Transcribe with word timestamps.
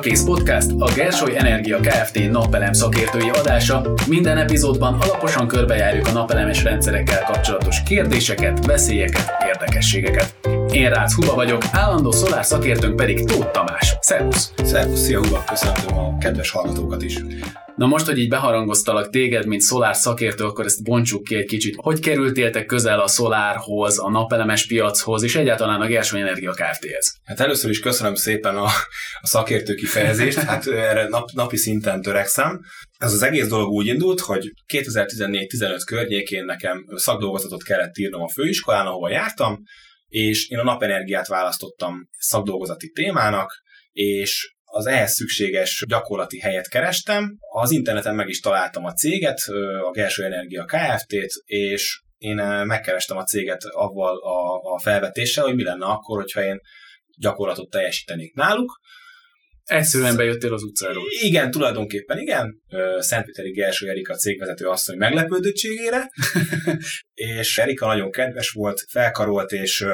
Kész 0.00 0.24
Podcast, 0.24 0.70
a 0.78 0.92
Gersoly 0.94 1.36
Energia 1.36 1.78
Kft. 1.80 2.30
napelem 2.30 2.72
szakértői 2.72 3.28
adása. 3.28 3.92
Minden 4.06 4.38
epizódban 4.38 4.94
alaposan 5.00 5.46
körbejárjuk 5.46 6.06
a 6.06 6.12
napelemes 6.12 6.62
rendszerekkel 6.62 7.22
kapcsolatos 7.22 7.82
kérdéseket, 7.82 8.66
veszélyeket, 8.66 9.32
érdekességeket. 9.46 10.34
Én 10.72 10.88
Rácz 10.88 11.14
Huba 11.14 11.34
vagyok, 11.34 11.62
állandó 11.72 12.10
szolár 12.10 12.44
szakértőnk 12.44 12.96
pedig 12.96 13.24
Tóth 13.24 13.50
Tamás. 13.50 13.96
Szervusz! 14.00 14.52
Szervusz, 14.62 15.00
szia 15.00 15.18
Huba, 15.18 15.44
köszöntöm 15.46 15.98
a 15.98 16.18
kedves 16.18 16.50
hallgatókat 16.50 17.02
is. 17.02 17.16
Na 17.80 17.86
most, 17.86 18.06
hogy 18.06 18.18
így 18.18 18.28
beharangoztalak 18.28 19.10
téged, 19.10 19.46
mint 19.46 19.60
szolár 19.60 19.96
szakértő, 19.96 20.44
akkor 20.44 20.64
ezt 20.64 20.82
bontsuk 20.82 21.24
ki 21.24 21.34
egy 21.34 21.46
kicsit. 21.46 21.74
Hogy 21.76 22.00
kerültél 22.00 22.64
közel 22.64 23.00
a 23.00 23.06
szolárhoz, 23.06 23.98
a 23.98 24.10
napelemes 24.10 24.66
piachoz, 24.66 25.22
és 25.22 25.36
egyáltalán 25.36 25.80
a 25.80 25.86
Gersoly 25.86 26.20
Energia 26.20 26.50
Kft-hez? 26.50 27.14
Hát 27.24 27.40
először 27.40 27.70
is 27.70 27.80
köszönöm 27.80 28.14
szépen 28.14 28.56
a, 28.56 28.64
a 29.20 29.26
szakértő 29.26 29.74
kifejezést, 29.74 30.38
hát 30.38 30.66
erre 30.66 31.08
nap, 31.08 31.30
napi 31.32 31.56
szinten 31.56 32.02
törekszem. 32.02 32.60
Ez 32.98 33.12
az 33.12 33.22
egész 33.22 33.48
dolog 33.48 33.68
úgy 33.68 33.86
indult, 33.86 34.20
hogy 34.20 34.52
2014-15 34.72 35.82
környékén 35.86 36.44
nekem 36.44 36.84
szakdolgozatot 36.94 37.62
kellett 37.62 37.96
írnom 37.96 38.22
a 38.22 38.28
főiskolán, 38.28 38.86
ahova 38.86 39.10
jártam, 39.10 39.62
és 40.08 40.48
én 40.48 40.58
a 40.58 40.64
napenergiát 40.64 41.26
választottam 41.26 42.08
szakdolgozati 42.18 42.90
témának, 42.90 43.62
és 43.92 44.54
az 44.70 44.86
ehhez 44.86 45.12
szükséges 45.12 45.84
gyakorlati 45.88 46.38
helyet 46.38 46.68
kerestem. 46.68 47.36
Az 47.52 47.70
interneten 47.70 48.14
meg 48.14 48.28
is 48.28 48.40
találtam 48.40 48.84
a 48.84 48.92
céget, 48.92 49.38
a 49.84 49.90
Gerső 49.90 50.24
Energia 50.24 50.64
Kft-t, 50.64 51.32
és 51.44 52.00
én 52.18 52.34
megkerestem 52.64 53.16
a 53.16 53.24
céget 53.24 53.64
avval 53.64 54.16
a, 54.16 54.72
a 54.74 54.78
felvetéssel, 54.78 55.44
hogy 55.44 55.54
mi 55.54 55.62
lenne 55.62 55.84
akkor, 55.84 56.20
hogyha 56.20 56.44
én 56.44 56.60
gyakorlatot 57.18 57.70
teljesítenék 57.70 58.34
náluk. 58.34 58.80
Egyszerűen 59.64 60.16
bejöttél 60.16 60.52
az 60.52 60.62
utcáról. 60.62 61.04
Igen, 61.22 61.50
tulajdonképpen 61.50 62.18
igen. 62.18 62.62
Szentpéteri 62.98 63.50
Gerső 63.50 63.88
Erika 63.88 64.14
cégvezető 64.14 64.66
asszony 64.66 64.96
meglepődöttségére, 64.96 66.10
és 67.38 67.58
Erika 67.58 67.86
nagyon 67.86 68.10
kedves 68.10 68.50
volt, 68.50 68.84
felkarolt, 68.88 69.50
és 69.50 69.86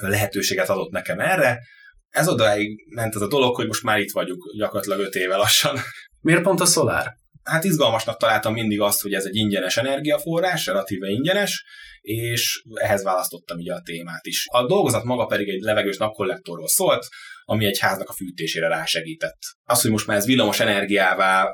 lehetőséget 0.00 0.68
adott 0.68 0.90
nekem 0.90 1.20
erre, 1.20 1.60
ez 2.16 2.28
odáig 2.28 2.84
ment 2.88 3.14
ez 3.14 3.20
a 3.20 3.28
dolog, 3.28 3.54
hogy 3.54 3.66
most 3.66 3.82
már 3.82 3.98
itt 3.98 4.12
vagyunk 4.12 4.42
gyakorlatilag 4.56 5.00
öt 5.00 5.14
éve 5.14 5.36
lassan. 5.36 5.78
Miért 6.20 6.42
pont 6.42 6.60
a 6.60 6.64
szolár? 6.64 7.14
Hát 7.42 7.64
izgalmasnak 7.64 8.16
találtam 8.16 8.52
mindig 8.52 8.80
azt, 8.80 9.02
hogy 9.02 9.14
ez 9.14 9.24
egy 9.24 9.36
ingyenes 9.36 9.76
energiaforrás, 9.76 10.66
relatíve 10.66 11.08
ingyenes, 11.08 11.64
és 12.06 12.62
ehhez 12.74 13.02
választottam 13.02 13.58
ugye 13.58 13.74
a 13.74 13.80
témát 13.80 14.26
is. 14.26 14.46
A 14.50 14.66
dolgozat 14.66 15.04
maga 15.04 15.26
pedig 15.26 15.48
egy 15.48 15.60
levegős 15.60 15.96
napkollektorról 15.96 16.68
szólt, 16.68 17.06
ami 17.44 17.64
egy 17.64 17.78
háznak 17.78 18.08
a 18.08 18.12
fűtésére 18.12 18.68
rásegített. 18.68 19.38
Az, 19.64 19.82
hogy 19.82 19.90
most 19.90 20.06
már 20.06 20.16
ez 20.16 20.26
villamos 20.26 20.60
energiává 20.60 21.48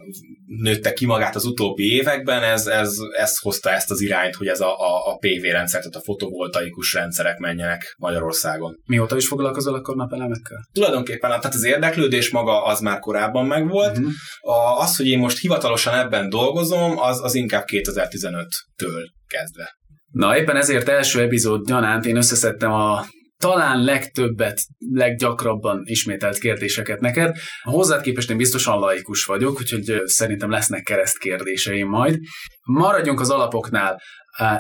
nőtte 0.46 0.92
ki 0.92 1.06
magát 1.06 1.34
az 1.34 1.44
utóbbi 1.44 1.94
években, 1.94 2.42
ez, 2.42 2.66
ez, 2.66 2.96
ez 3.18 3.38
hozta 3.38 3.70
ezt 3.70 3.90
az 3.90 4.00
irányt, 4.00 4.34
hogy 4.34 4.46
ez 4.46 4.60
a, 4.60 4.78
a, 4.78 5.12
a 5.12 5.16
PV 5.16 5.42
rendszer, 5.42 5.80
tehát 5.80 5.96
a 5.96 6.00
fotovoltaikus 6.00 6.92
rendszerek 6.92 7.38
menjenek 7.38 7.94
Magyarországon. 7.98 8.76
Mióta 8.86 9.16
is 9.16 9.26
foglalkozol 9.26 9.74
akkor 9.74 9.96
napelemekkel? 9.96 10.68
Tulajdonképpen 10.72 11.30
tehát 11.30 11.54
az 11.54 11.64
érdeklődés 11.64 12.30
maga 12.30 12.64
az 12.64 12.80
már 12.80 12.98
korábban 12.98 13.46
megvolt. 13.46 13.98
Uh-huh. 13.98 14.12
A, 14.40 14.80
az, 14.80 14.96
hogy 14.96 15.06
én 15.06 15.18
most 15.18 15.38
hivatalosan 15.38 15.94
ebben 15.94 16.28
dolgozom, 16.28 16.98
az, 16.98 17.22
az 17.22 17.34
inkább 17.34 17.64
2015-től 17.66 19.10
kezdve. 19.26 19.80
Na 20.12 20.36
éppen 20.36 20.56
ezért 20.56 20.88
első 20.88 21.20
epizód 21.20 21.66
gyanánt 21.66 22.06
én 22.06 22.16
összeszedtem 22.16 22.72
a 22.72 23.04
talán 23.38 23.84
legtöbbet, 23.84 24.60
leggyakrabban 24.92 25.82
ismételt 25.84 26.38
kérdéseket 26.38 27.00
neked. 27.00 27.36
Hozzád 27.62 28.02
képest 28.02 28.30
én 28.30 28.36
biztosan 28.36 28.78
laikus 28.78 29.24
vagyok, 29.24 29.60
úgyhogy 29.60 30.02
szerintem 30.04 30.50
lesznek 30.50 30.82
kereszt 30.82 31.18
kérdéseim 31.18 31.88
majd. 31.88 32.18
Maradjunk 32.62 33.20
az 33.20 33.30
alapoknál. 33.30 34.00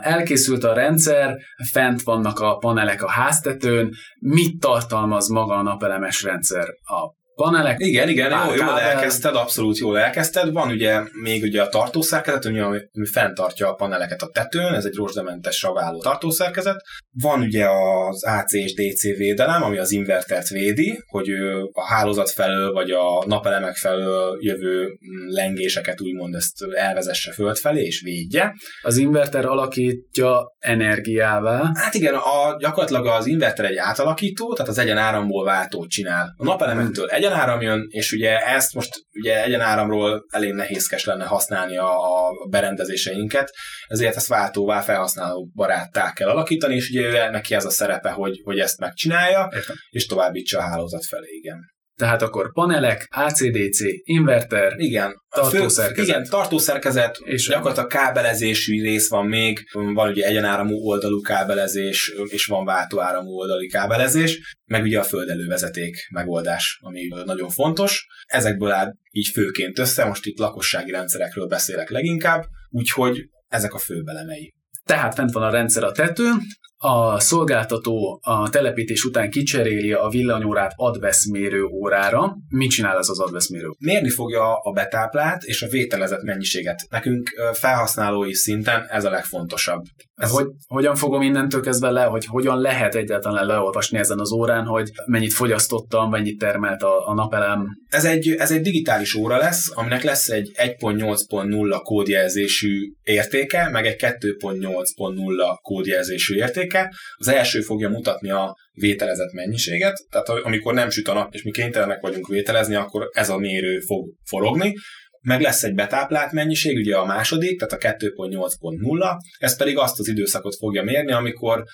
Elkészült 0.00 0.64
a 0.64 0.72
rendszer, 0.72 1.36
fent 1.72 2.02
vannak 2.02 2.38
a 2.38 2.56
panelek 2.56 3.02
a 3.02 3.10
háztetőn. 3.10 3.90
Mit 4.20 4.60
tartalmaz 4.60 5.28
maga 5.28 5.54
a 5.54 5.62
napelemes 5.62 6.22
rendszer? 6.22 6.66
A 6.82 7.21
panelek. 7.34 7.78
Igen, 7.78 8.08
igen, 8.08 8.30
jó, 8.30 8.54
jól 8.54 8.80
elkezdted, 8.80 9.34
abszolút 9.34 9.78
jól 9.78 9.98
elkezdted. 9.98 10.52
Van 10.52 10.70
ugye 10.70 11.00
még 11.22 11.42
ugye 11.42 11.62
a 11.62 11.68
tartószerkezet, 11.68 12.44
ami, 12.44 12.60
ami 12.60 12.78
fenntartja 13.12 13.68
a 13.68 13.74
paneleket 13.74 14.22
a 14.22 14.30
tetőn, 14.32 14.74
ez 14.74 14.84
egy 14.84 14.94
rozsdementes 14.94 15.56
saváló 15.56 16.00
tartószerkezet. 16.00 16.82
Van 17.10 17.40
ugye 17.40 17.66
az 17.68 18.24
AC 18.24 18.52
és 18.52 18.74
DC 18.74 19.02
védelem, 19.02 19.62
ami 19.62 19.78
az 19.78 19.92
invertert 19.92 20.48
védi, 20.48 21.02
hogy 21.06 21.28
a 21.72 21.86
hálózat 21.86 22.30
felől 22.30 22.72
vagy 22.72 22.90
a 22.90 23.24
napelemek 23.26 23.76
felől 23.76 24.36
jövő 24.40 24.98
lengéseket 25.26 26.00
úgymond 26.00 26.34
ezt 26.34 26.56
elvezesse 26.74 27.32
fölfelé 27.32 27.84
és 27.84 28.00
védje. 28.00 28.54
Az 28.82 28.96
inverter 28.96 29.44
alakítja 29.44 30.56
energiává. 30.58 31.70
Hát 31.74 31.94
igen, 31.94 32.14
a, 32.14 32.56
gyakorlatilag 32.58 33.06
az 33.06 33.26
inverter 33.26 33.64
egy 33.64 33.76
átalakító, 33.76 34.52
tehát 34.52 34.70
az 34.70 34.78
egyen 34.78 34.98
áramból 34.98 35.44
váltót 35.44 35.88
csinál. 35.88 36.34
A 36.36 36.44
napelemektől 36.44 37.08
egyen 37.08 37.21
egyenáram 37.22 37.60
jön, 37.60 37.86
és 37.88 38.12
ugye 38.12 38.38
ezt 38.38 38.74
most 38.74 38.90
ugye 39.12 39.42
egyenáramról 39.42 40.24
elég 40.28 40.52
nehézkes 40.52 41.04
lenne 41.04 41.24
használni 41.24 41.76
a, 41.76 41.90
a 42.28 42.46
berendezéseinket, 42.50 43.50
ezért 43.86 44.16
ezt 44.16 44.26
váltóvá 44.26 44.80
felhasználó 44.80 45.50
baráttá 45.54 46.12
kell 46.12 46.28
alakítani, 46.28 46.74
és 46.74 46.88
ugye 46.88 47.30
neki 47.30 47.54
ez 47.54 47.64
a 47.64 47.70
szerepe, 47.70 48.10
hogy, 48.10 48.40
hogy 48.44 48.58
ezt 48.58 48.78
megcsinálja, 48.78 49.50
Értem. 49.54 49.76
és 49.90 50.06
továbbítsa 50.06 50.58
a 50.58 50.62
hálózat 50.62 51.04
felé, 51.04 51.28
igen. 51.30 51.71
Tehát 51.96 52.22
akkor 52.22 52.52
panelek, 52.52 53.08
ACDC, 53.10 53.78
inverter, 54.02 54.72
igen, 54.76 55.22
tartószerkezet. 55.28 56.08
Igen, 56.08 56.24
tartószerkezet, 56.30 57.18
és 57.24 57.48
gyakorlatilag 57.48 57.90
kábelezésű 57.90 58.82
rész 58.82 59.08
van 59.08 59.26
még, 59.26 59.68
van 59.72 60.08
ugye 60.08 60.26
egyenáramú 60.26 60.74
oldalú 60.74 61.20
kábelezés, 61.20 62.12
és 62.24 62.46
van 62.46 62.64
váltóáramú 62.64 63.30
oldali 63.30 63.68
kábelezés, 63.68 64.56
meg 64.64 64.82
ugye 64.82 64.98
a 64.98 65.02
földelővezeték 65.02 65.96
megoldás, 66.10 66.78
ami 66.80 67.08
nagyon 67.24 67.48
fontos. 67.48 68.06
Ezekből 68.26 68.70
áll 68.70 68.92
így 69.10 69.28
főként 69.32 69.78
össze, 69.78 70.04
most 70.04 70.26
itt 70.26 70.38
lakossági 70.38 70.90
rendszerekről 70.90 71.46
beszélek 71.46 71.90
leginkább, 71.90 72.44
úgyhogy 72.70 73.28
ezek 73.48 73.74
a 73.74 73.78
főbelemei. 73.78 74.54
Tehát 74.84 75.14
fent 75.14 75.32
van 75.32 75.42
a 75.42 75.50
rendszer 75.50 75.82
a 75.82 75.92
tetőn, 75.92 76.40
a 76.84 77.20
szolgáltató 77.20 78.20
a 78.22 78.48
telepítés 78.48 79.04
után 79.04 79.30
kicseréli 79.30 79.92
a 79.92 80.08
villanyórát 80.08 80.72
adveszmérő 80.76 81.64
órára. 81.64 82.36
Mit 82.48 82.70
csinál 82.70 82.98
ez 82.98 83.08
az 83.08 83.20
adveszmérő? 83.20 83.68
Mérni 83.78 84.10
fogja 84.10 84.54
a 84.54 84.72
betáplát 84.72 85.42
és 85.42 85.62
a 85.62 85.68
vételezett 85.68 86.22
mennyiséget. 86.22 86.86
Nekünk 86.90 87.30
felhasználói 87.52 88.34
szinten 88.34 88.86
ez 88.88 89.04
a 89.04 89.10
legfontosabb. 89.10 89.82
Ez... 90.14 90.30
Hogy, 90.30 90.46
hogyan 90.66 90.94
fogom 90.94 91.22
innentől 91.22 91.60
kezdve 91.60 91.90
le, 91.90 92.04
hogy 92.04 92.24
hogyan 92.24 92.60
lehet 92.60 92.94
egyáltalán 92.94 93.46
leolvasni 93.46 93.98
ezen 93.98 94.18
az 94.18 94.32
órán, 94.32 94.64
hogy 94.64 94.90
mennyit 95.06 95.32
fogyasztottam, 95.32 96.10
mennyit 96.10 96.38
termelt 96.38 96.82
a, 96.82 97.08
a 97.08 97.14
napelem? 97.14 97.66
Ez 97.88 98.04
egy, 98.04 98.28
ez 98.38 98.50
egy 98.50 98.60
digitális 98.60 99.14
óra 99.14 99.36
lesz, 99.36 99.70
aminek 99.74 100.02
lesz 100.02 100.28
egy 100.28 100.50
1.8.0 100.54 101.80
kódjelzésű 101.82 102.92
értéke, 103.02 103.68
meg 103.68 103.86
egy 103.86 103.96
2.8.0 103.98 105.56
kódjelzésű 105.62 106.36
értéke 106.36 106.71
értéke. 106.72 106.94
Az 107.16 107.28
első 107.28 107.60
fogja 107.60 107.88
mutatni 107.88 108.30
a 108.30 108.56
vételezett 108.72 109.32
mennyiséget, 109.32 110.06
tehát 110.10 110.28
amikor 110.28 110.74
nem 110.74 110.90
süt 110.90 111.08
a 111.08 111.12
nap, 111.12 111.34
és 111.34 111.42
mi 111.42 111.50
kénytelenek 111.50 112.00
vagyunk 112.00 112.28
vételezni, 112.28 112.74
akkor 112.74 113.08
ez 113.12 113.28
a 113.28 113.38
mérő 113.38 113.78
fog 113.78 114.12
forogni, 114.24 114.74
meg 115.20 115.40
lesz 115.40 115.62
egy 115.62 115.74
betáplált 115.74 116.32
mennyiség, 116.32 116.76
ugye 116.76 116.96
a 116.96 117.04
második, 117.04 117.58
tehát 117.58 117.84
a 117.84 118.06
2.8.0, 118.06 119.16
ez 119.38 119.56
pedig 119.56 119.78
azt 119.78 119.98
az 119.98 120.08
időszakot 120.08 120.56
fogja 120.56 120.82
mérni, 120.82 121.12
amikor 121.12 121.64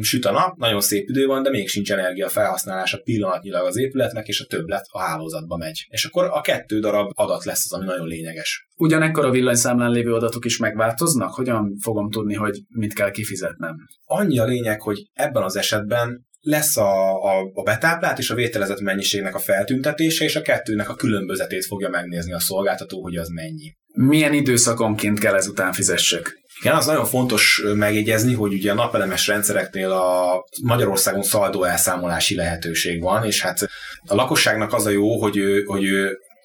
süt 0.00 0.24
a 0.24 0.32
nap, 0.32 0.56
nagyon 0.56 0.80
szép 0.80 1.08
idő 1.08 1.26
van, 1.26 1.42
de 1.42 1.50
még 1.50 1.68
sincs 1.68 1.92
energia 1.92 2.28
felhasználása 2.28 2.98
pillanatnyilag 2.98 3.66
az 3.66 3.76
épületnek, 3.76 4.26
és 4.26 4.40
a 4.40 4.46
többlet 4.46 4.84
a 4.88 5.00
hálózatba 5.00 5.56
megy. 5.56 5.86
És 5.88 6.04
akkor 6.04 6.24
a 6.24 6.40
kettő 6.40 6.80
darab 6.80 7.10
adat 7.14 7.44
lesz 7.44 7.64
az, 7.64 7.72
ami 7.72 7.84
nagyon 7.84 8.06
lényeges. 8.06 8.68
Ugyanekkor 8.76 9.24
a 9.24 9.30
villanyszámlán 9.30 9.90
lévő 9.90 10.14
adatok 10.14 10.44
is 10.44 10.56
megváltoznak? 10.56 11.34
Hogyan 11.34 11.76
fogom 11.80 12.10
tudni, 12.10 12.34
hogy 12.34 12.60
mit 12.68 12.94
kell 12.94 13.10
kifizetnem? 13.10 13.76
Annyi 14.04 14.38
a 14.38 14.44
lényeg, 14.44 14.80
hogy 14.80 14.98
ebben 15.12 15.42
az 15.42 15.56
esetben 15.56 16.26
lesz 16.40 16.76
a, 16.76 17.22
a, 17.22 17.50
a 17.54 17.62
betáplált 17.62 18.18
és 18.18 18.30
a 18.30 18.34
vételezett 18.34 18.80
mennyiségnek 18.80 19.34
a 19.34 19.38
feltüntetése, 19.38 20.24
és 20.24 20.36
a 20.36 20.42
kettőnek 20.42 20.88
a 20.88 20.94
különbözetét 20.94 21.66
fogja 21.66 21.88
megnézni 21.88 22.32
a 22.32 22.40
szolgáltató, 22.40 23.02
hogy 23.02 23.16
az 23.16 23.28
mennyi. 23.28 23.76
Milyen 23.94 24.32
időszakonként 24.32 25.18
kell 25.18 25.34
ezután 25.34 25.72
fizessek? 25.72 26.38
Igen, 26.60 26.74
az 26.74 26.86
nagyon 26.86 27.04
fontos 27.04 27.62
megjegyezni, 27.74 28.34
hogy 28.34 28.52
ugye 28.52 28.70
a 28.70 28.74
napelemes 28.74 29.26
rendszereknél 29.26 29.90
a 29.90 30.44
Magyarországon 30.62 31.22
szaldó 31.22 31.64
elszámolási 31.64 32.34
lehetőség 32.34 33.02
van, 33.02 33.24
és 33.24 33.42
hát 33.42 33.68
a 34.06 34.14
lakosságnak 34.14 34.72
az 34.72 34.86
a 34.86 34.90
jó, 34.90 35.20
hogy 35.20 35.40
hogy 35.66 35.88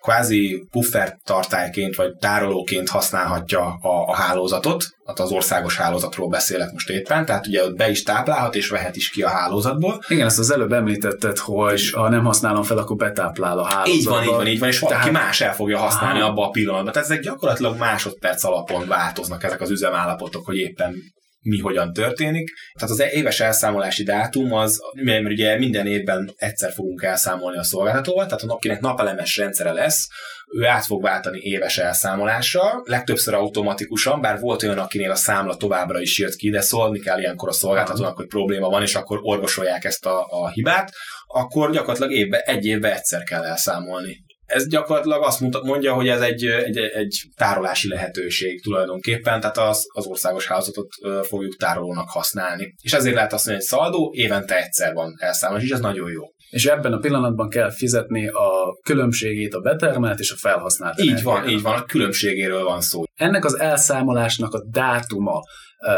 kvázi 0.03 0.67
puffer 0.71 1.17
tartályként 1.23 1.95
vagy 1.95 2.11
tárolóként 2.19 2.89
használhatja 2.89 3.59
a, 3.81 4.07
a 4.07 4.15
hálózatot, 4.15 4.85
hát 5.05 5.19
az 5.19 5.31
országos 5.31 5.77
hálózatról 5.77 6.29
beszélek 6.29 6.71
most 6.71 6.89
éppen, 6.89 7.25
tehát 7.25 7.47
ugye 7.47 7.63
ott 7.63 7.75
be 7.75 7.89
is 7.89 8.03
táplálhat 8.03 8.55
és 8.55 8.69
vehet 8.69 8.95
is 8.95 9.09
ki 9.09 9.21
a 9.21 9.29
hálózatból. 9.29 10.03
Igen, 10.07 10.25
ezt 10.25 10.39
az 10.39 10.51
előbb 10.51 10.71
említetted, 10.71 11.37
hogy 11.37 11.89
ha 11.89 12.09
nem 12.09 12.23
használom 12.23 12.63
fel, 12.63 12.77
akkor 12.77 12.95
betáplál 12.95 13.59
a 13.59 13.65
hálózatba. 13.65 13.91
Így 13.91 14.05
van, 14.05 14.23
így 14.23 14.29
van, 14.29 14.47
így 14.47 14.59
van, 14.59 14.69
és 14.69 14.79
valaki 14.79 15.09
tehát... 15.09 15.25
más 15.25 15.41
el 15.41 15.53
fogja 15.53 15.77
használni 15.77 16.19
Aha. 16.19 16.29
abba 16.29 16.45
a 16.45 16.49
pillanatban. 16.49 16.93
Tehát 16.93 17.09
ezek 17.09 17.23
gyakorlatilag 17.23 17.77
másodperc 17.77 18.43
alapon 18.43 18.87
változnak 18.87 19.43
ezek 19.43 19.61
az 19.61 19.69
üzemállapotok, 19.69 20.45
hogy 20.45 20.57
éppen 20.57 20.95
mi 21.43 21.59
hogyan 21.59 21.93
történik. 21.93 22.51
Tehát 22.73 22.95
az 22.95 23.03
éves 23.13 23.39
elszámolási 23.39 24.03
dátum 24.03 24.53
az, 24.53 24.79
mert 24.93 25.25
ugye 25.25 25.57
minden 25.57 25.87
évben 25.87 26.33
egyszer 26.35 26.71
fogunk 26.71 27.03
elszámolni 27.03 27.57
a 27.57 27.63
szolgáltatóval, 27.63 28.25
tehát 28.25 28.43
akinek 28.43 28.79
napelemes 28.79 29.37
rendszere 29.37 29.71
lesz, 29.71 30.07
ő 30.55 30.65
át 30.65 30.85
fog 30.85 31.01
váltani 31.01 31.39
éves 31.39 31.77
elszámolásra, 31.77 32.81
legtöbbször 32.83 33.33
automatikusan, 33.33 34.21
bár 34.21 34.39
volt 34.39 34.63
olyan, 34.63 34.77
akinél 34.77 35.11
a 35.11 35.15
számla 35.15 35.55
továbbra 35.55 36.01
is 36.01 36.19
jött 36.19 36.35
ki, 36.35 36.49
de 36.49 36.61
szólni 36.61 36.99
kell 36.99 37.19
ilyenkor 37.19 37.49
a 37.49 37.51
szolgáltatónak, 37.51 38.15
hogy 38.15 38.27
probléma 38.27 38.69
van, 38.69 38.81
és 38.81 38.95
akkor 38.95 39.19
orvosolják 39.21 39.83
ezt 39.83 40.05
a, 40.05 40.27
a 40.29 40.49
hibát, 40.49 40.91
akkor 41.27 41.71
gyakorlatilag 41.71 42.11
évbe, 42.11 42.39
egy 42.39 42.65
évbe 42.65 42.95
egyszer 42.95 43.23
kell 43.23 43.43
elszámolni 43.43 44.23
ez 44.53 44.67
gyakorlatilag 44.67 45.23
azt 45.23 45.39
mondja, 45.63 45.93
hogy 45.93 46.07
ez 46.07 46.21
egy, 46.21 46.45
egy, 46.45 46.77
egy 46.77 47.21
tárolási 47.35 47.87
lehetőség 47.87 48.61
tulajdonképpen, 48.61 49.39
tehát 49.39 49.57
az, 49.57 49.85
az 49.93 50.05
országos 50.05 50.47
hálózatot 50.47 50.87
fogjuk 51.21 51.55
tárolónak 51.55 52.09
használni. 52.09 52.75
És 52.81 52.93
ezért 52.93 53.15
lehet 53.15 53.33
azt 53.33 53.45
mondani, 53.45 53.67
hogy 53.69 53.79
szaldó 53.79 54.11
évente 54.13 54.57
egyszer 54.57 54.93
van 54.93 55.13
elszámolás, 55.19 55.63
és 55.63 55.69
ez 55.69 55.79
nagyon 55.79 56.11
jó. 56.11 56.23
És 56.53 56.65
ebben 56.65 56.93
a 56.93 56.97
pillanatban 56.97 57.49
kell 57.49 57.71
fizetni 57.71 58.27
a 58.27 58.77
különbségét 58.83 59.53
a 59.53 59.59
betermelt 59.59 60.19
és 60.19 60.31
a 60.31 60.35
felhasznált 60.35 60.99
Így 61.01 61.23
van, 61.23 61.49
így 61.49 61.61
van, 61.61 61.75
a 61.75 61.83
különbségéről 61.83 62.63
van 62.63 62.81
szó. 62.81 63.03
Ennek 63.13 63.45
az 63.45 63.59
elszámolásnak 63.59 64.53
a 64.53 64.63
dátuma 64.69 65.41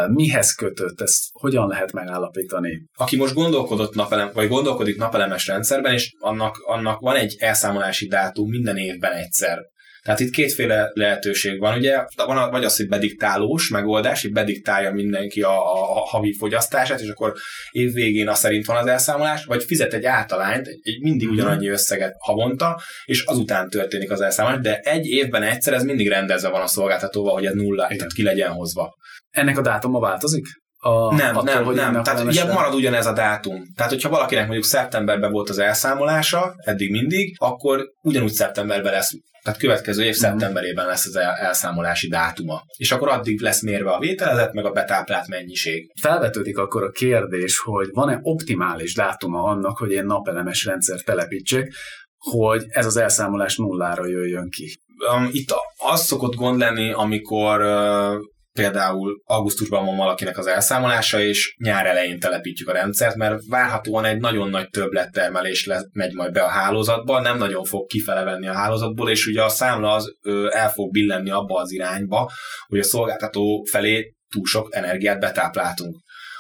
mihez 0.07 0.51
kötött, 0.51 1.01
ezt 1.01 1.23
hogyan 1.31 1.67
lehet 1.67 1.91
megállapítani? 1.91 2.85
Aki 2.93 3.17
most 3.17 3.33
gondolkodott 3.33 3.95
napelem, 3.95 4.29
vagy 4.33 4.47
gondolkodik 4.47 4.97
napelemes 4.97 5.47
rendszerben, 5.47 5.93
és 5.93 6.11
annak, 6.19 6.57
annak 6.57 6.99
van 6.99 7.15
egy 7.15 7.35
elszámolási 7.39 8.07
dátum 8.07 8.49
minden 8.49 8.77
évben 8.77 9.11
egyszer. 9.11 9.59
Tehát 10.05 10.19
itt 10.19 10.29
kétféle 10.31 10.91
lehetőség 10.93 11.59
van, 11.59 11.77
ugye, 11.77 12.05
van 12.15 12.49
vagy 12.49 12.63
az, 12.63 12.75
hogy 12.75 12.87
bediktálós 12.87 13.69
megoldás, 13.69 14.21
hogy 14.21 14.31
bediktálja 14.31 14.91
mindenki 14.91 15.41
a, 15.41 15.73
a, 15.73 15.95
a 15.95 15.99
havi 15.99 16.33
fogyasztását, 16.33 16.99
és 16.99 17.09
akkor 17.09 17.33
évvégén 17.71 18.29
az 18.29 18.39
szerint 18.39 18.65
van 18.65 18.77
az 18.77 18.85
elszámolás, 18.85 19.45
vagy 19.45 19.63
fizet 19.63 19.93
egy 19.93 20.05
általányt, 20.05 20.67
egy, 20.67 20.79
egy 20.83 21.01
mindig 21.01 21.27
mhm. 21.27 21.35
ugyanannyi 21.35 21.67
összeget 21.67 22.15
havonta, 22.19 22.81
és 23.05 23.23
azután 23.23 23.69
történik 23.69 24.11
az 24.11 24.21
elszámolás, 24.21 24.61
de 24.61 24.79
egy 24.79 25.05
évben 25.05 25.43
egyszer 25.43 25.73
ez 25.73 25.83
mindig 25.83 26.07
rendezve 26.07 26.49
van 26.49 26.61
a 26.61 26.67
szolgáltatóval, 26.67 27.33
hogy 27.33 27.45
ez 27.45 27.53
nulla, 27.53 27.87
tehát 27.87 28.13
ki 28.13 28.23
legyen 28.23 28.51
hozva. 28.51 28.95
Ennek 29.29 29.57
a 29.57 29.61
dátuma 29.61 29.99
változik? 29.99 30.45
A, 30.87 31.15
nem, 31.15 31.37
attól, 31.37 31.53
nem, 31.53 31.63
hogy 31.63 31.75
nem. 31.75 32.03
Tehát 32.03 32.23
ugye 32.23 32.53
marad 32.53 32.73
ugyanez 32.73 33.05
a 33.05 33.13
dátum. 33.13 33.63
Tehát, 33.75 33.91
hogyha 33.91 34.09
valakinek 34.09 34.43
mondjuk 34.43 34.65
szeptemberben 34.65 35.31
volt 35.31 35.49
az 35.49 35.57
elszámolása, 35.57 36.55
eddig 36.57 36.91
mindig, 36.91 37.35
akkor 37.39 37.91
ugyanúgy 38.01 38.31
szeptemberben 38.31 38.91
lesz 38.91 39.11
tehát 39.43 39.59
következő 39.59 40.03
év 40.03 40.09
mhm. 40.09 40.19
szeptemberében 40.19 40.85
lesz 40.85 41.05
az 41.05 41.15
elszámolási 41.15 42.07
dátuma. 42.07 42.63
És 42.77 42.91
akkor 42.91 43.09
addig 43.09 43.41
lesz 43.41 43.61
mérve 43.61 43.91
a 43.91 43.99
vételezet, 43.99 44.53
meg 44.53 44.65
a 44.65 44.71
betáplált 44.71 45.27
mennyiség. 45.27 45.91
Felvetődik 46.01 46.57
akkor 46.57 46.83
a 46.83 46.91
kérdés, 46.91 47.59
hogy 47.59 47.89
van-e 47.91 48.19
optimális 48.21 48.93
dátuma 48.93 49.43
annak, 49.43 49.77
hogy 49.77 49.91
én 49.91 50.05
napelemes 50.05 50.65
rendszer 50.65 50.99
telepítsek, 50.99 51.73
hogy 52.17 52.63
ez 52.67 52.85
az 52.85 52.97
elszámolás 52.97 53.55
nullára 53.55 54.07
jöjjön 54.07 54.49
ki. 54.49 54.79
Um, 55.15 55.29
itt 55.31 55.53
az 55.77 56.05
szokott 56.05 56.35
gond 56.35 56.59
lenni, 56.59 56.91
amikor 56.91 57.61
például 58.59 59.21
augusztusban 59.25 59.85
van 59.85 59.95
valakinek 59.95 60.37
az 60.37 60.47
elszámolása, 60.47 61.19
és 61.19 61.55
nyár 61.57 61.85
elején 61.85 62.19
telepítjük 62.19 62.69
a 62.69 62.73
rendszert, 62.73 63.15
mert 63.15 63.41
várhatóan 63.47 64.05
egy 64.05 64.19
nagyon 64.19 64.49
nagy 64.49 64.69
többlettermelés 64.69 65.65
le, 65.65 65.83
megy 65.91 66.13
majd 66.13 66.31
be 66.31 66.41
a 66.41 66.47
hálózatba, 66.47 67.21
nem 67.21 67.37
nagyon 67.37 67.63
fog 67.63 67.87
kifele 67.87 68.23
venni 68.23 68.47
a 68.47 68.53
hálózatból, 68.53 69.09
és 69.09 69.27
ugye 69.27 69.43
a 69.43 69.49
számla 69.49 69.93
az 69.93 70.15
ö, 70.21 70.49
el 70.51 70.69
fog 70.69 70.91
billenni 70.91 71.29
abba 71.29 71.59
az 71.59 71.71
irányba, 71.71 72.31
hogy 72.67 72.79
a 72.79 72.83
szolgáltató 72.83 73.65
felé 73.71 74.13
túl 74.33 74.45
sok 74.45 74.75
energiát 74.75 75.19
betápláltunk. 75.19 75.95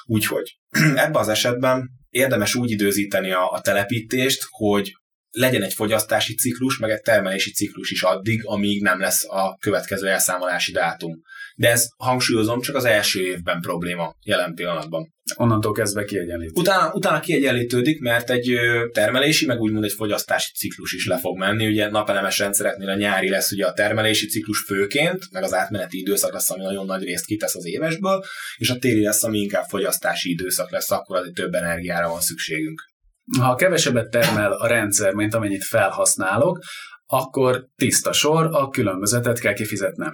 Úgyhogy 0.05 0.57
ebben 1.05 1.15
az 1.15 1.27
esetben 1.27 1.89
érdemes 2.09 2.55
úgy 2.55 2.71
időzíteni 2.71 3.31
a, 3.31 3.51
a 3.51 3.61
telepítést, 3.61 4.41
hogy 4.49 4.91
legyen 5.35 5.63
egy 5.63 5.73
fogyasztási 5.73 6.35
ciklus, 6.35 6.77
meg 6.77 6.89
egy 6.89 7.01
termelési 7.01 7.51
ciklus 7.51 7.91
is 7.91 8.01
addig, 8.01 8.41
amíg 8.45 8.81
nem 8.81 8.99
lesz 8.99 9.25
a 9.29 9.57
következő 9.59 10.07
elszámolási 10.07 10.71
dátum. 10.71 11.21
De 11.55 11.69
ez, 11.69 11.87
hangsúlyozom, 11.97 12.61
csak 12.61 12.75
az 12.75 12.85
első 12.85 13.21
évben 13.21 13.61
probléma 13.61 14.15
jelen 14.23 14.53
pillanatban. 14.53 15.13
Onnantól 15.35 15.71
kezdve 15.71 16.03
kiegyenlít. 16.03 16.57
Utána, 16.57 16.91
utána 16.93 17.19
kiegyenlítődik, 17.19 17.99
mert 17.99 18.29
egy 18.29 18.57
termelési, 18.91 19.45
meg 19.45 19.59
úgymond 19.59 19.83
egy 19.83 19.93
fogyasztási 19.93 20.51
ciklus 20.53 20.93
is 20.93 21.05
le 21.05 21.19
fog 21.19 21.37
menni. 21.37 21.67
Ugye 21.67 21.89
napelemes 21.89 22.37
rendszereknél 22.37 22.89
a 22.89 22.95
nyári 22.95 23.29
lesz 23.29 23.51
ugye 23.51 23.65
a 23.65 23.73
termelési 23.73 24.27
ciklus 24.27 24.59
főként, 24.59 25.31
meg 25.31 25.43
az 25.43 25.53
átmeneti 25.53 25.99
időszak 25.99 26.33
lesz, 26.33 26.49
ami 26.49 26.63
nagyon 26.63 26.85
nagy 26.85 27.03
részt 27.03 27.25
kitesz 27.25 27.55
az 27.55 27.65
évesből, 27.65 28.23
és 28.57 28.69
a 28.69 28.77
téli 28.77 29.01
lesz, 29.01 29.23
ami 29.23 29.39
inkább 29.39 29.65
fogyasztási 29.67 30.29
időszak 30.29 30.71
lesz, 30.71 30.91
akkor 30.91 31.17
azért 31.17 31.33
több 31.35 31.53
energiára 31.53 32.09
van 32.09 32.21
szükségünk. 32.21 32.81
Ha 33.39 33.55
kevesebbet 33.55 34.09
termel 34.09 34.51
a 34.51 34.67
rendszer, 34.67 35.13
mint 35.13 35.33
amennyit 35.33 35.63
felhasználok, 35.63 36.59
akkor 37.05 37.65
tiszta 37.75 38.13
sor, 38.13 38.49
a 38.51 38.69
különbözetet 38.69 39.39
kell 39.39 39.53
kifizetnem. 39.53 40.13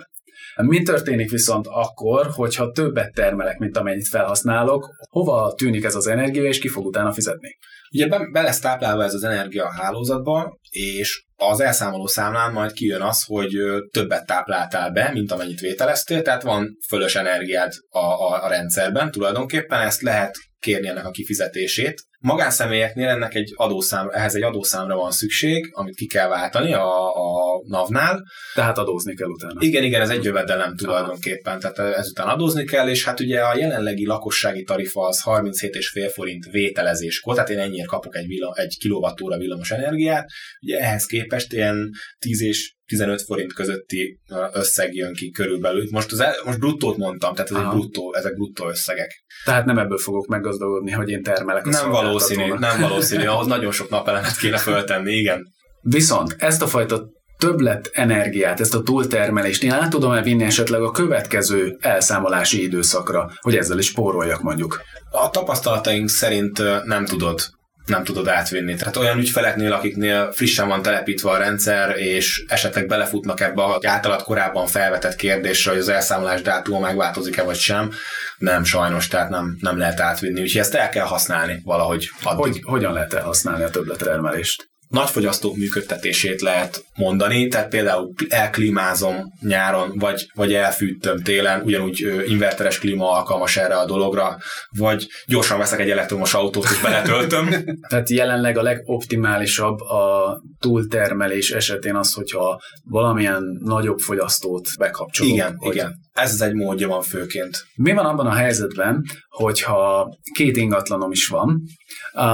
Mi 0.55 0.81
történik 0.81 1.29
viszont 1.29 1.67
akkor, 1.67 2.27
hogyha 2.31 2.71
többet 2.71 3.13
termelek, 3.13 3.57
mint 3.57 3.77
amennyit 3.77 4.07
felhasználok, 4.07 4.89
hova 5.09 5.53
tűnik 5.53 5.83
ez 5.83 5.95
az 5.95 6.07
energia, 6.07 6.43
és 6.43 6.59
ki 6.59 6.67
fog 6.67 6.85
utána 6.85 7.13
fizetni? 7.13 7.57
Ugye 7.93 8.07
be, 8.07 8.29
be 8.31 8.41
lesz 8.41 8.59
táplálva 8.59 9.03
ez 9.03 9.13
az 9.13 9.23
energia 9.23 9.65
a 9.65 9.73
hálózatba, 9.73 10.57
és 10.69 11.25
az 11.35 11.59
elszámoló 11.59 12.07
számlán 12.07 12.51
majd 12.51 12.71
kijön 12.71 13.01
az, 13.01 13.23
hogy 13.23 13.51
többet 13.91 14.25
tápláltál 14.25 14.91
be, 14.91 15.11
mint 15.13 15.31
amennyit 15.31 15.59
vételeztél, 15.59 16.21
tehát 16.21 16.43
van 16.43 16.77
fölös 16.87 17.15
energiád 17.15 17.71
a, 17.89 17.99
a, 17.99 18.43
a 18.43 18.47
rendszerben 18.47 19.11
tulajdonképpen, 19.11 19.79
ezt 19.79 20.01
lehet 20.01 20.35
kérni 20.59 20.87
ennek 20.87 21.05
a 21.05 21.11
kifizetését. 21.11 22.01
Magánszemélyeknél 22.21 23.07
ennek 23.07 23.33
egy 23.35 23.53
adószám, 23.55 24.09
ehhez 24.11 24.35
egy 24.35 24.41
adószámra 24.41 24.95
van 24.95 25.11
szükség, 25.11 25.69
amit 25.71 25.95
ki 25.95 26.07
kell 26.07 26.27
váltani 26.27 26.73
a, 26.73 27.07
a 27.07 27.61
NAV-nál. 27.67 28.23
Tehát 28.53 28.77
adózni 28.77 29.15
kell 29.15 29.27
utána. 29.27 29.59
Igen, 29.59 29.83
igen, 29.83 30.01
ez 30.01 30.09
egy 30.09 30.23
jövedelem 30.23 30.75
tulajdonképpen, 30.75 31.59
tehát 31.59 31.79
ezután 31.79 32.27
adózni 32.27 32.65
kell, 32.65 32.89
és 32.89 33.05
hát 33.05 33.19
ugye 33.19 33.39
a 33.39 33.57
jelenlegi 33.57 34.05
lakossági 34.05 34.63
tarifa 34.63 35.07
az 35.07 35.21
37,5 35.25 36.11
forint 36.13 36.45
vételezéskor, 36.51 37.33
tehát 37.33 37.49
én 37.49 37.59
ennyire 37.59 37.85
kapok 37.85 38.15
egy, 38.15 38.27
villam, 38.27 38.51
egy 38.55 38.77
kilovattóra 38.79 39.37
villamos 39.37 39.71
energiát, 39.71 40.29
ugye 40.61 40.79
ehhez 40.79 41.05
képest 41.05 41.53
ilyen 41.53 41.89
10 42.19 42.41
és 42.41 42.73
15 42.91 43.21
forint 43.21 43.53
közötti 43.53 44.19
összeg 44.53 44.95
jön 44.95 45.13
ki 45.13 45.31
körülbelül. 45.31 45.87
Most, 45.91 46.11
az 46.11 46.19
el, 46.19 46.33
most 46.45 46.59
bruttót 46.59 46.97
mondtam, 46.97 47.33
tehát 47.33 47.51
ez 47.51 47.57
egy 47.57 47.69
bruttó, 47.69 48.13
ezek 48.13 48.35
bruttó 48.35 48.67
összegek. 48.67 49.23
Tehát 49.45 49.65
nem 49.65 49.77
ebből 49.77 49.97
fogok 49.97 50.27
meggazdagodni, 50.27 50.91
hogy 50.91 51.09
én 51.09 51.23
termelek 51.23 51.65
a 51.65 51.69
Nem 51.69 51.91
valószínű, 52.11 52.53
nem 52.53 52.79
valószínű, 52.79 53.25
ahhoz 53.25 53.47
nagyon 53.47 53.71
sok 53.71 53.89
napelemet 53.89 54.37
kéne 54.37 54.57
föltenni, 54.57 55.13
igen. 55.13 55.53
Viszont 55.81 56.35
ezt 56.37 56.61
a 56.61 56.67
fajta 56.67 57.03
többlet 57.37 57.89
energiát, 57.93 58.59
ezt 58.59 58.75
a 58.75 58.81
túltermelést 58.81 59.63
én 59.63 59.71
át 59.71 59.89
tudom-e 59.89 60.21
vinni 60.21 60.43
esetleg 60.43 60.81
a 60.81 60.91
következő 60.91 61.77
elszámolási 61.79 62.63
időszakra, 62.63 63.31
hogy 63.41 63.55
ezzel 63.55 63.79
is 63.79 63.85
spóroljak 63.85 64.41
mondjuk? 64.41 64.81
A 65.11 65.29
tapasztalataink 65.29 66.09
szerint 66.09 66.61
nem 66.85 67.05
tudod 67.05 67.41
nem 67.85 68.03
tudod 68.03 68.27
átvinni. 68.27 68.75
Tehát 68.75 68.97
olyan 68.97 69.17
ügyfeleknél, 69.17 69.73
akiknél 69.73 70.31
frissen 70.31 70.67
van 70.67 70.81
telepítve 70.81 71.29
a 71.29 71.37
rendszer, 71.37 71.97
és 71.97 72.43
esetleg 72.47 72.87
belefutnak 72.87 73.39
ebbe 73.39 73.63
a 73.63 73.79
általad 73.83 74.23
korábban 74.23 74.67
felvetett 74.67 75.15
kérdésre, 75.15 75.71
hogy 75.71 75.79
az 75.79 75.89
elszámolás 75.89 76.41
dátuma 76.41 76.79
megváltozik-e 76.79 77.43
vagy 77.43 77.57
sem, 77.57 77.91
nem 78.37 78.63
sajnos, 78.63 79.07
tehát 79.07 79.29
nem, 79.29 79.57
nem 79.59 79.77
lehet 79.77 79.99
átvinni. 79.99 80.41
Úgyhogy 80.41 80.61
ezt 80.61 80.75
el 80.75 80.89
kell 80.89 81.05
használni 81.05 81.61
valahogy 81.63 82.09
addig. 82.23 82.39
Hogy, 82.39 82.61
hogyan 82.63 82.93
lehet 82.93 83.13
elhasználni 83.13 83.63
a 83.63 83.69
többlettermelést? 83.69 84.70
Nagyfogyasztók 84.91 85.55
működtetését 85.55 86.41
lehet 86.41 86.85
mondani, 86.95 87.47
tehát 87.47 87.69
például 87.69 88.13
elklímázom 88.29 89.15
nyáron, 89.41 89.91
vagy, 89.97 90.27
vagy 90.33 90.53
elfűtöm 90.53 91.21
télen, 91.23 91.61
ugyanúgy 91.61 92.23
inverteres 92.27 92.79
klíma 92.79 93.11
alkalmas 93.11 93.57
erre 93.57 93.75
a 93.75 93.85
dologra, 93.85 94.37
vagy 94.69 95.07
gyorsan 95.25 95.57
veszek 95.57 95.79
egy 95.79 95.89
elektromos 95.89 96.33
autót 96.33 96.63
és 96.63 96.81
beletöltöm. 96.81 97.49
tehát 97.89 98.09
jelenleg 98.09 98.57
a 98.57 98.61
legoptimálisabb 98.61 99.79
a 99.79 100.35
túltermelés 100.59 101.51
esetén 101.51 101.95
az, 101.95 102.13
hogyha 102.13 102.61
valamilyen 102.83 103.43
nagyobb 103.63 103.99
fogyasztót 103.99 104.67
bekapcsolok. 104.77 105.33
Igen, 105.33 105.57
igen 105.59 106.09
Ez 106.11 106.33
az 106.33 106.41
egy 106.41 106.53
módja 106.53 106.87
van 106.87 107.01
főként. 107.01 107.65
Mi 107.75 107.93
van 107.93 108.05
abban 108.05 108.25
a 108.25 108.33
helyzetben, 108.33 109.03
hogyha 109.29 110.09
két 110.33 110.57
ingatlanom 110.57 111.11
is 111.11 111.27
van, 111.27 111.61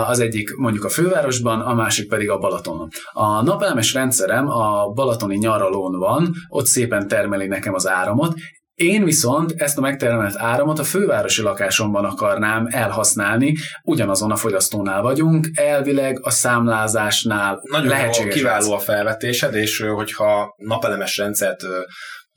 az 0.07 0.19
egyik 0.19 0.55
mondjuk 0.55 0.83
a 0.83 0.89
fővárosban, 0.89 1.61
a 1.61 1.73
másik 1.73 2.07
pedig 2.07 2.29
a 2.29 2.37
Balatonon. 2.37 2.87
A 3.11 3.41
napelemes 3.41 3.93
rendszerem 3.93 4.47
a 4.49 4.87
balatoni 4.87 5.35
nyaralón 5.35 5.99
van, 5.99 6.33
ott 6.47 6.65
szépen 6.65 7.07
termeli 7.07 7.47
nekem 7.47 7.73
az 7.73 7.87
áramot, 7.87 8.33
én 8.77 9.03
viszont 9.03 9.53
ezt 9.57 9.77
a 9.77 9.81
megtermelt 9.81 10.35
áramot 10.37 10.79
a 10.79 10.83
fővárosi 10.83 11.41
lakásomban 11.41 12.05
akarnám 12.05 12.67
elhasználni, 12.69 13.55
ugyanazon 13.83 14.31
a 14.31 14.35
fogyasztónál 14.35 15.01
vagyunk, 15.01 15.49
elvileg 15.53 16.19
a 16.21 16.29
számlázásnál 16.29 17.59
Nagyon 17.71 17.87
lehetséges. 17.87 18.33
kiváló 18.33 18.73
a 18.73 18.79
felvetésed, 18.79 19.55
és 19.55 19.79
hogyha 19.79 20.55
napelemes 20.57 21.17
rendszert 21.17 21.61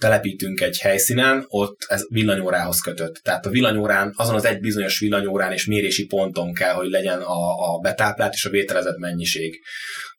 telepítünk 0.00 0.60
egy 0.60 0.78
helyszínen, 0.78 1.44
ott 1.48 1.84
ez 1.88 2.06
villanyórához 2.08 2.80
kötött. 2.80 3.14
Tehát 3.14 3.46
a 3.46 3.50
villanyórán, 3.50 4.12
azon 4.16 4.34
az 4.34 4.44
egy 4.44 4.60
bizonyos 4.60 4.98
villanyórán 4.98 5.52
és 5.52 5.66
mérési 5.66 6.06
ponton 6.06 6.54
kell, 6.54 6.72
hogy 6.72 6.90
legyen 6.90 7.20
a, 7.20 7.72
a 7.74 7.78
betáplált 7.78 8.32
és 8.32 8.44
a 8.44 8.50
vételezett 8.50 8.96
mennyiség. 8.96 9.60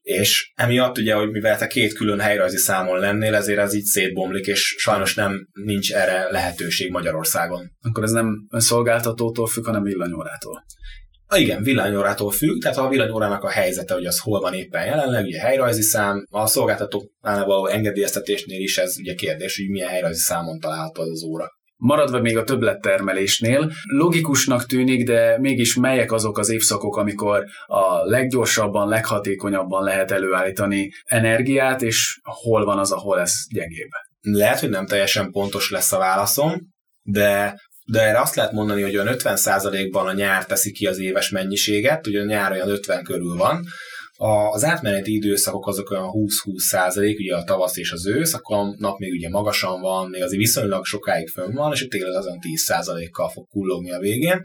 És 0.01 0.51
emiatt 0.55 0.97
ugye, 0.97 1.13
hogy 1.13 1.29
mivel 1.29 1.57
te 1.57 1.67
két 1.67 1.93
külön 1.93 2.19
helyrajzi 2.19 2.57
számon 2.57 2.99
lennél, 2.99 3.35
ezért 3.35 3.59
ez 3.59 3.73
így 3.73 3.83
szétbomlik, 3.83 4.47
és 4.47 4.75
sajnos 4.77 5.15
nem 5.15 5.47
nincs 5.53 5.93
erre 5.93 6.31
lehetőség 6.31 6.91
Magyarországon. 6.91 7.71
Akkor 7.81 8.03
ez 8.03 8.11
nem 8.11 8.47
szolgáltatótól 8.49 9.47
függ, 9.47 9.65
hanem 9.65 9.83
villanyórától. 9.83 10.63
A 11.33 11.37
igen, 11.37 11.63
villanyórától 11.63 12.31
függ, 12.31 12.61
tehát 12.61 12.77
a 12.77 12.87
villanyórának 12.87 13.43
a 13.43 13.49
helyzete, 13.49 13.93
hogy 13.93 14.05
az 14.05 14.19
hol 14.19 14.39
van 14.39 14.53
éppen 14.53 14.85
jelenleg, 14.85 15.25
ugye 15.25 15.39
helyrajzi 15.39 15.81
szám, 15.81 16.25
a 16.29 16.47
szolgáltatónál 16.47 17.45
való 17.45 17.65
engedélyeztetésnél 17.65 18.59
is 18.59 18.77
ez 18.77 18.95
ugye 18.99 19.13
kérdés, 19.13 19.57
hogy 19.57 19.69
milyen 19.69 19.89
helyrajzi 19.89 20.19
számon 20.19 20.59
található 20.59 21.01
az, 21.01 21.09
az 21.09 21.23
óra. 21.23 21.45
Maradva 21.77 22.21
még 22.21 22.37
a 22.37 22.43
többlettermelésnél, 22.43 23.71
logikusnak 23.83 24.65
tűnik, 24.65 25.05
de 25.05 25.39
mégis 25.39 25.75
melyek 25.75 26.11
azok 26.11 26.37
az 26.37 26.49
évszakok, 26.49 26.97
amikor 26.97 27.45
a 27.65 28.03
leggyorsabban, 28.03 28.87
leghatékonyabban 28.87 29.83
lehet 29.83 30.11
előállítani 30.11 30.91
energiát, 31.03 31.81
és 31.81 32.19
hol 32.23 32.65
van 32.65 32.77
az, 32.77 32.91
ahol 32.91 33.19
ez 33.19 33.33
gyengébb? 33.53 33.89
Lehet, 34.21 34.59
hogy 34.59 34.69
nem 34.69 34.85
teljesen 34.85 35.31
pontos 35.31 35.69
lesz 35.69 35.91
a 35.91 35.97
válaszom, 35.97 36.51
de 37.03 37.59
de 37.85 38.01
erre 38.01 38.21
azt 38.21 38.35
lehet 38.35 38.51
mondani, 38.51 38.81
hogy 38.81 38.95
olyan 38.95 39.15
50%-ban 39.17 40.07
a 40.07 40.13
nyár 40.13 40.45
teszi 40.45 40.71
ki 40.71 40.85
az 40.85 40.99
éves 40.99 41.29
mennyiséget, 41.29 42.07
ugye 42.07 42.21
a 42.21 42.25
nyár 42.25 42.51
olyan 42.51 42.69
50 42.69 43.03
körül 43.03 43.35
van, 43.35 43.65
az 44.51 44.63
átmeneti 44.63 45.13
időszakok 45.13 45.67
azok 45.67 45.89
olyan 45.91 46.09
20-20 46.11 46.57
százalék, 46.57 47.19
ugye 47.19 47.35
a 47.35 47.43
tavasz 47.43 47.77
és 47.77 47.91
az 47.91 48.07
ősz, 48.07 48.33
akkor 48.33 48.57
a 48.57 48.75
nap 48.77 48.99
még 48.99 49.11
ugye 49.11 49.29
magasan 49.29 49.81
van, 49.81 50.09
még 50.09 50.21
azért 50.23 50.41
viszonylag 50.41 50.85
sokáig 50.85 51.27
fönn 51.27 51.53
van, 51.53 51.71
és 51.73 51.81
a 51.81 51.87
tél 51.87 52.05
azon 52.05 52.39
10 52.39 52.61
százalékkal 52.61 53.29
fog 53.29 53.47
kullogni 53.49 53.91
a 53.91 53.99
végén. 53.99 54.41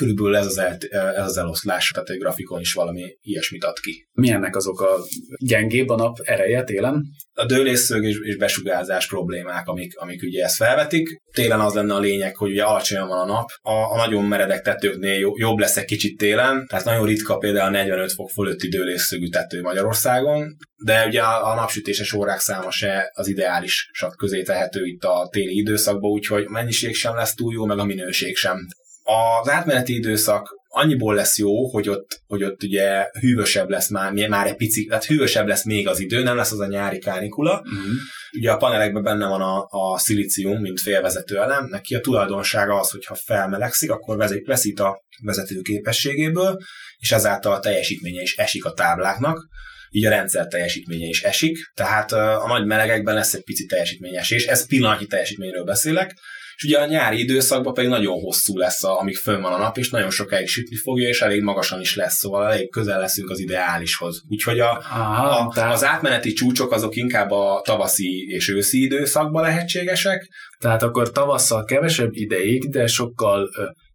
Körülbelül 0.00 0.36
ez 0.36 0.46
az, 0.46 0.58
el, 0.58 0.76
ez 0.90 1.24
az 1.24 1.36
eloszlás, 1.36 1.90
tehát 1.90 2.08
egy 2.08 2.18
grafikon 2.18 2.60
is 2.60 2.72
valami 2.72 3.16
ilyesmit 3.20 3.64
ad 3.64 3.78
ki. 3.78 4.08
Milyennek 4.12 4.56
azok 4.56 4.80
a 4.80 4.96
gyengébb 5.38 5.88
a 5.88 5.96
nap 5.96 6.16
ereje 6.22 6.64
télen? 6.64 7.04
A 7.32 7.46
dőlésszög 7.46 8.04
és, 8.04 8.16
és 8.22 8.36
besugárzás 8.36 9.06
problémák, 9.06 9.68
amik, 9.68 9.98
amik 9.98 10.22
ugye 10.22 10.44
ezt 10.44 10.56
felvetik. 10.56 11.20
Télen 11.32 11.60
az 11.60 11.74
lenne 11.74 11.94
a 11.94 11.98
lényeg, 11.98 12.36
hogy 12.36 12.50
ugye 12.50 12.62
alacsonyan 12.62 13.08
van 13.08 13.18
a 13.18 13.32
nap. 13.32 13.48
A, 13.60 13.72
a 13.72 13.96
nagyon 13.96 14.24
meredek 14.24 14.62
tetőknél 14.62 15.32
jobb 15.34 15.58
lesz 15.58 15.76
egy 15.76 15.84
kicsit 15.84 16.18
télen, 16.18 16.66
tehát 16.66 16.84
nagyon 16.84 17.06
ritka 17.06 17.36
például 17.36 17.70
45 17.70 18.12
fok 18.12 18.30
fölötti 18.30 18.68
dőlésszögű 18.68 19.28
tető 19.28 19.60
Magyarországon, 19.60 20.56
de 20.84 21.06
ugye 21.06 21.20
a, 21.20 21.50
a 21.50 21.54
napsütéses 21.54 22.12
órák 22.12 22.40
száma 22.40 22.70
se 22.70 23.10
az 23.14 23.28
ideális 23.28 23.90
közé 24.16 24.42
tehető 24.42 24.84
itt 24.84 25.04
a 25.04 25.28
téli 25.32 25.56
időszakban, 25.56 26.10
úgyhogy 26.10 26.48
mennyiség 26.48 26.94
sem 26.94 27.14
lesz 27.14 27.34
túl 27.34 27.52
jó, 27.52 27.64
meg 27.64 27.78
a 27.78 27.84
minőség 27.84 28.36
sem. 28.36 28.66
Az 29.40 29.48
átmeneti 29.48 29.94
időszak 29.94 30.58
annyiból 30.72 31.14
lesz 31.14 31.38
jó, 31.38 31.70
hogy 31.70 31.88
ott, 31.88 32.20
hogy 32.26 32.44
ott 32.44 32.62
ugye 32.62 33.06
hűvösebb 33.20 33.70
lesz 33.70 33.88
már, 33.88 34.12
már 34.28 34.46
egy 34.46 34.56
picit, 34.56 34.88
tehát 34.88 35.04
hűvösebb 35.04 35.46
lesz 35.46 35.64
még 35.64 35.88
az 35.88 36.00
idő, 36.00 36.22
nem 36.22 36.36
lesz 36.36 36.52
az 36.52 36.60
a 36.60 36.66
nyári 36.66 36.98
kánikula. 36.98 37.58
Uh-huh. 37.58 37.92
Ugye 38.38 38.50
a 38.50 38.56
panelekben 38.56 39.02
benne 39.02 39.28
van 39.28 39.40
a, 39.40 39.66
a 39.68 39.98
szilícium, 39.98 40.60
mint 40.60 40.80
félvezető 40.80 41.36
elem, 41.36 41.66
neki 41.66 41.94
a 41.94 42.00
tulajdonsága 42.00 42.78
az, 42.78 42.90
hogy 42.90 43.04
ha 43.04 43.14
felmelegszik, 43.14 43.90
akkor 43.90 44.16
veszít 44.44 44.80
a 44.80 45.02
vezető 45.22 45.60
képességéből, 45.60 46.56
és 46.98 47.12
ezáltal 47.12 47.52
a 47.52 47.60
teljesítménye 47.60 48.22
is 48.22 48.36
esik 48.36 48.64
a 48.64 48.72
tábláknak, 48.72 49.48
így 49.90 50.04
a 50.04 50.10
rendszer 50.10 50.46
teljesítménye 50.46 51.06
is 51.06 51.22
esik, 51.22 51.58
tehát 51.74 52.12
a 52.12 52.46
nagy 52.46 52.66
melegekben 52.66 53.14
lesz 53.14 53.34
egy 53.34 53.44
pici 53.44 53.66
teljesítményesés, 53.66 54.46
ez 54.46 54.66
pillanatnyi 54.66 55.06
teljesítményről 55.06 55.64
beszélek, 55.64 56.14
és 56.60 56.66
ugye 56.66 56.78
a 56.78 56.86
nyári 56.86 57.18
időszakban 57.18 57.74
pedig 57.74 57.90
nagyon 57.90 58.20
hosszú 58.20 58.58
lesz, 58.58 58.84
amíg 58.84 59.16
fönn 59.16 59.40
van 59.40 59.52
a 59.52 59.58
nap, 59.58 59.78
és 59.78 59.90
nagyon 59.90 60.10
sokáig 60.10 60.48
sütni 60.48 60.76
fogja, 60.76 61.08
és 61.08 61.20
elég 61.20 61.42
magasan 61.42 61.80
is 61.80 61.96
lesz, 61.96 62.16
szóval 62.16 62.52
elég 62.52 62.70
közel 62.70 63.00
leszünk 63.00 63.30
az 63.30 63.38
ideálishoz. 63.38 64.22
Úgyhogy 64.28 64.60
a, 64.60 64.70
Aha, 64.70 65.28
a, 65.28 65.52
tehát... 65.54 65.72
az 65.72 65.84
átmeneti 65.84 66.32
csúcsok 66.32 66.72
azok 66.72 66.96
inkább 66.96 67.30
a 67.30 67.62
tavaszi 67.64 68.26
és 68.28 68.48
őszi 68.48 68.82
időszakban 68.82 69.42
lehetségesek. 69.42 70.28
Tehát 70.58 70.82
akkor 70.82 71.10
tavasszal 71.10 71.64
kevesebb 71.64 72.10
ideig, 72.12 72.70
de 72.70 72.86
sokkal 72.86 73.48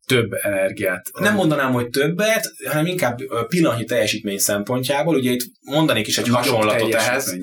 több 0.06 0.32
energiát. 0.42 1.10
Nem 1.20 1.36
mondanám, 1.36 1.72
hogy 1.72 1.90
többet, 1.90 2.54
hanem 2.68 2.86
inkább 2.86 3.18
pillanatnyi 3.48 3.86
teljesítmény 3.86 4.38
szempontjából. 4.38 5.16
Ugye 5.16 5.32
itt 5.32 5.44
mondanék 5.62 6.08
is 6.08 6.18
egy 6.18 6.28
hasonlatot 6.28 6.94
ehhez. 6.94 7.38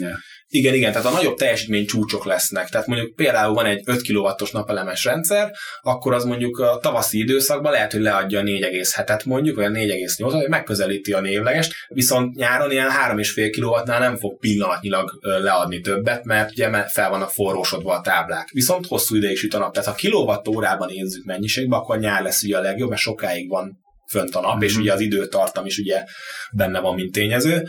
Igen, 0.55 0.75
igen, 0.75 0.93
tehát 0.93 1.07
a 1.07 1.11
nagyobb 1.11 1.37
teljesítmény 1.37 1.87
csúcsok 1.87 2.25
lesznek. 2.25 2.69
Tehát 2.69 2.87
mondjuk 2.87 3.15
például 3.15 3.55
van 3.55 3.67
egy 3.67 3.83
5 3.85 4.03
kW-os 4.03 4.51
napelemes 4.51 5.05
rendszer, 5.05 5.51
akkor 5.81 6.13
az 6.13 6.25
mondjuk 6.25 6.59
a 6.59 6.79
tavaszi 6.83 7.19
időszakban 7.19 7.73
lehet, 7.73 7.93
hogy 7.93 8.01
leadja 8.01 8.39
a 8.39 8.43
4,7-et 8.43 9.25
mondjuk, 9.25 9.57
vagy 9.57 9.65
a 9.65 9.69
4,8-at, 9.69 10.33
hogy 10.33 10.49
megközelíti 10.49 11.13
a 11.13 11.21
névlegest, 11.21 11.75
viszont 11.89 12.37
nyáron 12.37 12.71
ilyen 12.71 12.89
3,5 13.09 13.59
kW-nál 13.61 13.99
nem 13.99 14.17
fog 14.17 14.39
pillanatnyilag 14.39 15.19
leadni 15.21 15.81
többet, 15.81 16.25
mert 16.25 16.51
ugye 16.51 16.87
fel 16.89 17.11
vannak 17.11 17.31
forrósodva 17.31 17.95
a 17.95 18.01
táblák. 18.01 18.49
Viszont 18.53 18.87
hosszú 18.87 19.17
ideig 19.17 19.37
süt 19.37 19.55
a 19.55 19.59
nap. 19.59 19.73
Tehát 19.73 19.89
ha 19.89 19.95
kilowattórában 19.95 20.89
nézzük 20.93 21.25
mennyiségbe, 21.25 21.77
akkor 21.77 21.99
nyár 21.99 22.23
lesz 22.23 22.43
ugye 22.43 22.59
a 22.59 22.61
legjobb, 22.61 22.89
mert 22.89 23.01
sokáig 23.01 23.49
van 23.49 23.81
fönt 24.11 24.35
a 24.35 24.41
nap, 24.41 24.55
mm-hmm. 24.55 24.63
és 24.63 24.73
mhm. 24.73 24.83
ugye 24.83 24.93
az 24.93 25.01
időtartam 25.01 25.67
is 25.67 25.79
ugye 25.79 26.05
benne 26.53 26.81
van, 26.81 26.95
mint 26.95 27.13
tényező. 27.13 27.69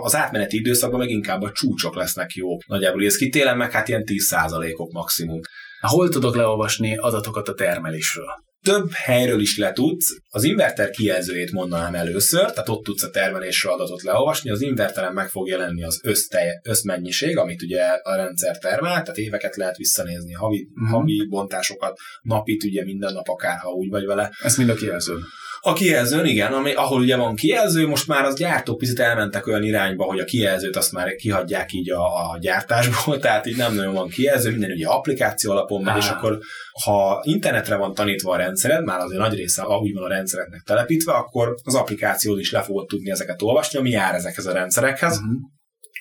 Az 0.00 0.16
átmeneti 0.16 0.56
időszakban 0.56 0.98
meg 0.98 1.08
inkább 1.08 1.42
a 1.42 1.52
csúcsok 1.52 1.94
lesznek 1.94 2.32
jók. 2.32 2.66
Nagyjából 2.66 3.04
ez 3.04 3.16
ki 3.16 3.28
télen 3.28 3.56
meg 3.56 3.70
hát 3.70 3.88
ilyen 3.88 4.04
10%-ok 4.06 4.92
maximum. 4.92 5.40
Hol 5.80 6.08
tudok 6.08 6.36
leolvasni 6.36 6.96
adatokat 6.96 7.48
a 7.48 7.54
termelésről? 7.54 8.26
Több 8.62 8.90
helyről 8.92 9.40
is 9.40 9.58
le 9.58 9.72
tudsz. 9.72 10.16
Az 10.28 10.44
inverter 10.44 10.90
kijelzőjét 10.90 11.52
mondanám 11.52 11.94
először, 11.94 12.50
tehát 12.50 12.68
ott 12.68 12.84
tudsz 12.84 13.02
a 13.02 13.10
termelésről 13.10 13.72
adatot 13.72 14.02
leolvasni. 14.02 14.50
Az 14.50 14.60
inverteren 14.60 15.12
meg 15.12 15.28
fog 15.28 15.48
jelenni 15.48 15.84
az 15.84 16.00
összteje, 16.02 16.60
összmennyiség, 16.64 17.36
amit 17.36 17.62
ugye 17.62 17.82
a 18.02 18.16
rendszer 18.16 18.58
termel, 18.58 19.02
tehát 19.02 19.16
éveket 19.16 19.56
lehet 19.56 19.76
visszanézni, 19.76 20.32
havi, 20.32 20.68
uh-huh. 20.74 20.98
havi 20.98 21.26
bontásokat, 21.28 21.98
napit, 22.22 22.64
ugye 22.64 22.84
minden 22.84 23.12
nap 23.12 23.28
akár, 23.28 23.58
ha 23.58 23.70
úgy 23.70 23.88
vagy 23.88 24.04
vele. 24.04 24.30
Ez 24.42 24.56
mind 24.56 24.68
a 24.68 24.74
kijelző. 24.74 25.18
A 25.64 25.72
kijelzőn, 25.72 26.26
igen, 26.26 26.52
ami, 26.52 26.72
ahol 26.72 27.00
ugye 27.00 27.16
van 27.16 27.34
kijelző, 27.34 27.86
most 27.86 28.06
már 28.06 28.24
az 28.24 28.34
gyártók 28.34 28.78
picit 28.78 29.00
elmentek 29.00 29.46
olyan 29.46 29.62
irányba, 29.62 30.04
hogy 30.04 30.18
a 30.18 30.24
kijelzőt 30.24 30.76
azt 30.76 30.92
már 30.92 31.14
kihagyják 31.14 31.72
így 31.72 31.90
a, 31.90 32.30
a 32.30 32.38
gyártásból, 32.40 33.18
tehát 33.20 33.46
így 33.46 33.56
nem 33.56 33.74
nagyon 33.74 33.94
van 33.94 34.08
kijelző, 34.08 34.50
minden 34.50 34.70
ugye 34.70 34.86
applikáció 34.86 35.50
alapon 35.50 35.82
megy, 35.82 35.96
és 35.96 36.08
akkor 36.08 36.38
ha 36.84 37.20
internetre 37.24 37.76
van 37.76 37.94
tanítva 37.94 38.32
a 38.32 38.36
rendszered, 38.36 38.84
már 38.84 39.00
azért 39.00 39.20
nagy 39.20 39.34
része 39.34 39.66
úgy 39.66 39.92
van 39.92 40.04
a 40.04 40.08
rendszereknek 40.08 40.62
telepítve, 40.62 41.12
akkor 41.12 41.54
az 41.64 41.74
applikáció 41.74 42.36
is 42.38 42.52
le 42.52 42.62
fogod 42.62 42.86
tudni 42.86 43.10
ezeket 43.10 43.42
olvasni, 43.42 43.78
ami 43.78 43.90
jár 43.90 44.14
ezekhez 44.14 44.46
a 44.46 44.52
rendszerekhez. 44.52 45.16
Uh-huh 45.16 45.32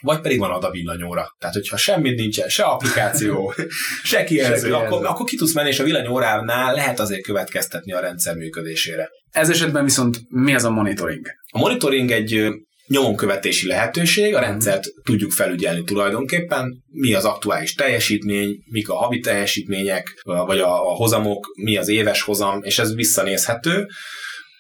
vagy 0.02 0.22
pedig 0.22 0.40
van 0.40 0.52
ad 0.52 0.64
a 0.64 0.72
villanyóra. 0.72 1.36
Tehát, 1.40 1.56
hogyha 1.56 1.78
semmit 1.78 2.20
nincsen, 2.20 2.50
se 2.50 2.64
applikáció, 2.64 3.54
se 4.04 4.24
kijelző, 4.24 4.74
akkor, 4.74 5.06
akkor 5.06 5.26
ki 5.26 5.36
tudsz 5.36 5.54
menni, 5.54 5.70
és 5.70 5.80
a 5.80 5.84
villanyóránál 5.84 6.74
lehet 6.74 7.00
azért 7.00 7.24
következtetni 7.24 7.94
a 7.94 8.00
rendszer 8.00 8.36
működésére. 8.36 9.10
Ez 9.32 9.50
esetben 9.50 9.84
viszont 9.84 10.20
mi 10.30 10.54
az 10.54 10.64
a 10.64 10.70
monitoring? 10.70 11.26
A 11.52 11.60
monitoring 11.60 12.12
egy 12.12 12.50
nyomonkövetési 12.88 13.68
lehetőség, 13.68 14.36
a 14.36 14.40
rendszert 14.40 14.88
tudjuk 15.04 15.32
felügyelni 15.32 15.84
tulajdonképpen, 15.84 16.84
mi 16.88 17.14
az 17.14 17.26
aktuális 17.26 17.74
teljesítmény, 17.74 18.58
mik 18.72 18.90
a 18.90 18.96
havi 18.96 19.20
teljesítmények, 19.20 20.22
vagy 20.24 20.60
a, 20.60 20.90
a 20.90 20.94
hozamok, 20.94 21.48
mi 21.64 21.78
az 21.78 21.88
éves 21.88 22.22
hozam, 22.22 22.64
és 22.64 22.80
ez 22.80 22.96
visszanézhető, 22.96 23.88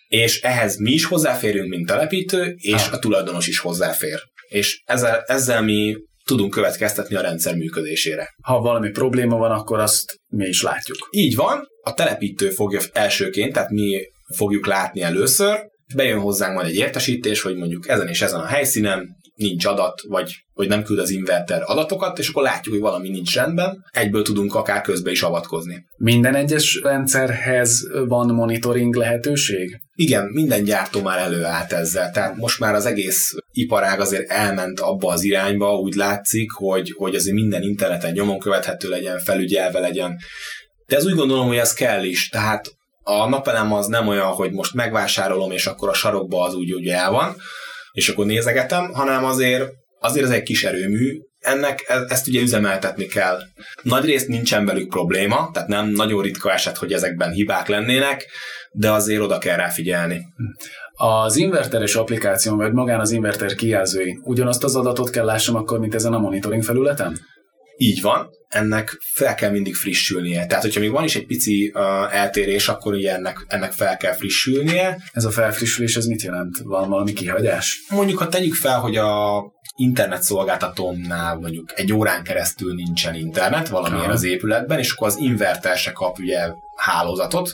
és 0.07 0.41
ehhez 0.41 0.77
mi 0.77 0.91
is 0.91 1.05
hozzáférünk, 1.05 1.69
mint 1.69 1.87
telepítő, 1.87 2.55
és 2.57 2.87
a 2.91 2.99
tulajdonos 2.99 3.47
is 3.47 3.59
hozzáfér. 3.59 4.19
És 4.47 4.81
ezzel, 4.85 5.23
ezzel 5.25 5.61
mi 5.61 5.95
tudunk 6.25 6.51
következtetni 6.51 7.15
a 7.15 7.21
rendszer 7.21 7.55
működésére. 7.55 8.29
Ha 8.43 8.59
valami 8.59 8.89
probléma 8.89 9.37
van, 9.37 9.51
akkor 9.51 9.79
azt 9.79 10.19
mi 10.27 10.47
is 10.47 10.61
látjuk. 10.61 11.07
Így 11.11 11.35
van, 11.35 11.67
a 11.83 11.93
telepítő 11.93 12.49
fogja 12.49 12.79
elsőként, 12.91 13.53
tehát 13.53 13.69
mi 13.69 14.10
fogjuk 14.35 14.65
látni 14.65 15.01
először, 15.01 15.69
bejön 15.95 16.19
hozzánk 16.19 16.55
majd 16.55 16.67
egy 16.67 16.75
értesítés, 16.75 17.41
hogy 17.41 17.55
mondjuk 17.55 17.87
ezen 17.87 18.07
és 18.07 18.21
ezen 18.21 18.39
a 18.39 18.45
helyszínen 18.45 19.19
nincs 19.35 19.65
adat, 19.65 20.01
vagy 20.07 20.33
hogy 20.53 20.67
nem 20.67 20.83
küld 20.83 20.99
az 20.99 21.09
inverter 21.09 21.61
adatokat, 21.65 22.19
és 22.19 22.29
akkor 22.29 22.43
látjuk, 22.43 22.73
hogy 22.73 22.83
valami 22.83 23.09
nincs 23.09 23.35
rendben, 23.35 23.85
egyből 23.91 24.21
tudunk 24.21 24.55
akár 24.55 24.81
közbe 24.81 25.11
is 25.11 25.21
avatkozni. 25.21 25.83
Minden 25.97 26.35
egyes 26.35 26.79
rendszerhez 26.83 27.87
van 28.07 28.33
monitoring 28.33 28.95
lehetőség? 28.95 29.79
Igen, 29.95 30.25
minden 30.25 30.63
gyártó 30.63 31.01
már 31.01 31.19
előállt 31.19 31.73
ezzel, 31.73 32.11
tehát 32.11 32.35
most 32.35 32.59
már 32.59 32.73
az 32.73 32.85
egész 32.85 33.33
iparág 33.51 33.99
azért 33.99 34.29
elment 34.29 34.79
abba 34.79 35.11
az 35.11 35.23
irányba, 35.23 35.75
úgy 35.75 35.93
látszik, 35.93 36.51
hogy, 36.51 36.93
hogy 36.97 37.15
azért 37.15 37.35
minden 37.35 37.61
interneten 37.61 38.11
nyomon 38.11 38.39
követhető 38.39 38.89
legyen, 38.89 39.19
felügyelve 39.19 39.79
legyen. 39.79 40.17
De 40.87 40.95
ez 40.95 41.05
úgy 41.05 41.15
gondolom, 41.15 41.47
hogy 41.47 41.57
ez 41.57 41.73
kell 41.73 42.03
is, 42.03 42.29
tehát 42.29 42.71
a 43.03 43.29
napelem 43.29 43.73
az 43.73 43.87
nem 43.87 44.07
olyan, 44.07 44.31
hogy 44.31 44.51
most 44.51 44.73
megvásárolom, 44.73 45.51
és 45.51 45.65
akkor 45.65 45.89
a 45.89 45.93
sarokba 45.93 46.43
az 46.43 46.53
úgy, 46.53 46.71
úgy 46.71 46.87
el 46.87 47.11
van, 47.11 47.35
és 47.91 48.09
akkor 48.09 48.25
nézegetem, 48.25 48.93
hanem 48.93 49.25
azért, 49.25 49.69
azért 49.99 50.25
ez 50.25 50.31
egy 50.31 50.43
kis 50.43 50.63
erőmű, 50.63 51.19
ennek 51.39 51.83
e, 51.87 52.05
ezt 52.07 52.27
ugye 52.27 52.41
üzemeltetni 52.41 53.05
kell. 53.05 53.39
Nagyrészt 53.81 54.27
nincsen 54.27 54.65
velük 54.65 54.89
probléma, 54.89 55.49
tehát 55.53 55.69
nem 55.69 55.87
nagyon 55.87 56.21
ritka 56.21 56.51
eset, 56.51 56.77
hogy 56.77 56.93
ezekben 56.93 57.31
hibák 57.31 57.67
lennének, 57.67 58.25
de 58.71 58.91
azért 58.91 59.21
oda 59.21 59.37
kell 59.37 59.55
rá 59.55 59.69
figyelni. 59.69 60.21
Az 60.93 61.35
inverteres 61.35 61.95
applikáción, 61.95 62.57
vagy 62.57 62.71
magán 62.71 62.99
az 62.99 63.11
inverter 63.11 63.53
kijelzői 63.53 64.19
ugyanazt 64.23 64.63
az 64.63 64.75
adatot 64.75 65.09
kell 65.09 65.25
lássam 65.25 65.55
akkor, 65.55 65.79
mint 65.79 65.95
ezen 65.95 66.13
a 66.13 66.19
monitoring 66.19 66.63
felületen? 66.63 67.19
Így 67.77 68.01
van, 68.01 68.29
ennek 68.47 68.97
fel 69.13 69.35
kell 69.35 69.51
mindig 69.51 69.75
frissülnie. 69.75 70.45
Tehát, 70.45 70.63
hogyha 70.63 70.79
még 70.79 70.91
van 70.91 71.03
is 71.03 71.15
egy 71.15 71.25
pici 71.25 71.71
uh, 71.73 72.15
eltérés, 72.15 72.67
akkor 72.67 72.93
ugye 72.93 73.13
ennek, 73.13 73.45
ennek 73.47 73.71
fel 73.71 73.97
kell 73.97 74.13
frissülnie. 74.13 74.97
Ez 75.13 75.25
a 75.25 75.31
felfrissülés, 75.31 75.95
ez 75.95 76.05
mit 76.05 76.21
jelent? 76.21 76.57
Van 76.63 76.89
valami 76.89 77.13
kihagyás? 77.13 77.79
Mondjuk, 77.89 78.19
ha 78.19 78.27
tegyük 78.27 78.53
fel, 78.53 78.79
hogy 78.79 78.97
a 78.97 79.43
internet 79.75 80.23
szolgáltatónál 80.23 81.35
mondjuk 81.35 81.71
egy 81.75 81.93
órán 81.93 82.23
keresztül 82.23 82.73
nincsen 82.73 83.15
internet 83.15 83.67
valamilyen 83.67 84.03
Aha. 84.03 84.13
az 84.13 84.23
épületben, 84.23 84.79
és 84.79 84.91
akkor 84.91 85.07
az 85.07 85.17
inverter 85.17 85.77
se 85.77 85.91
kap 85.91 86.19
ugye 86.19 86.49
hálózatot, 86.75 87.53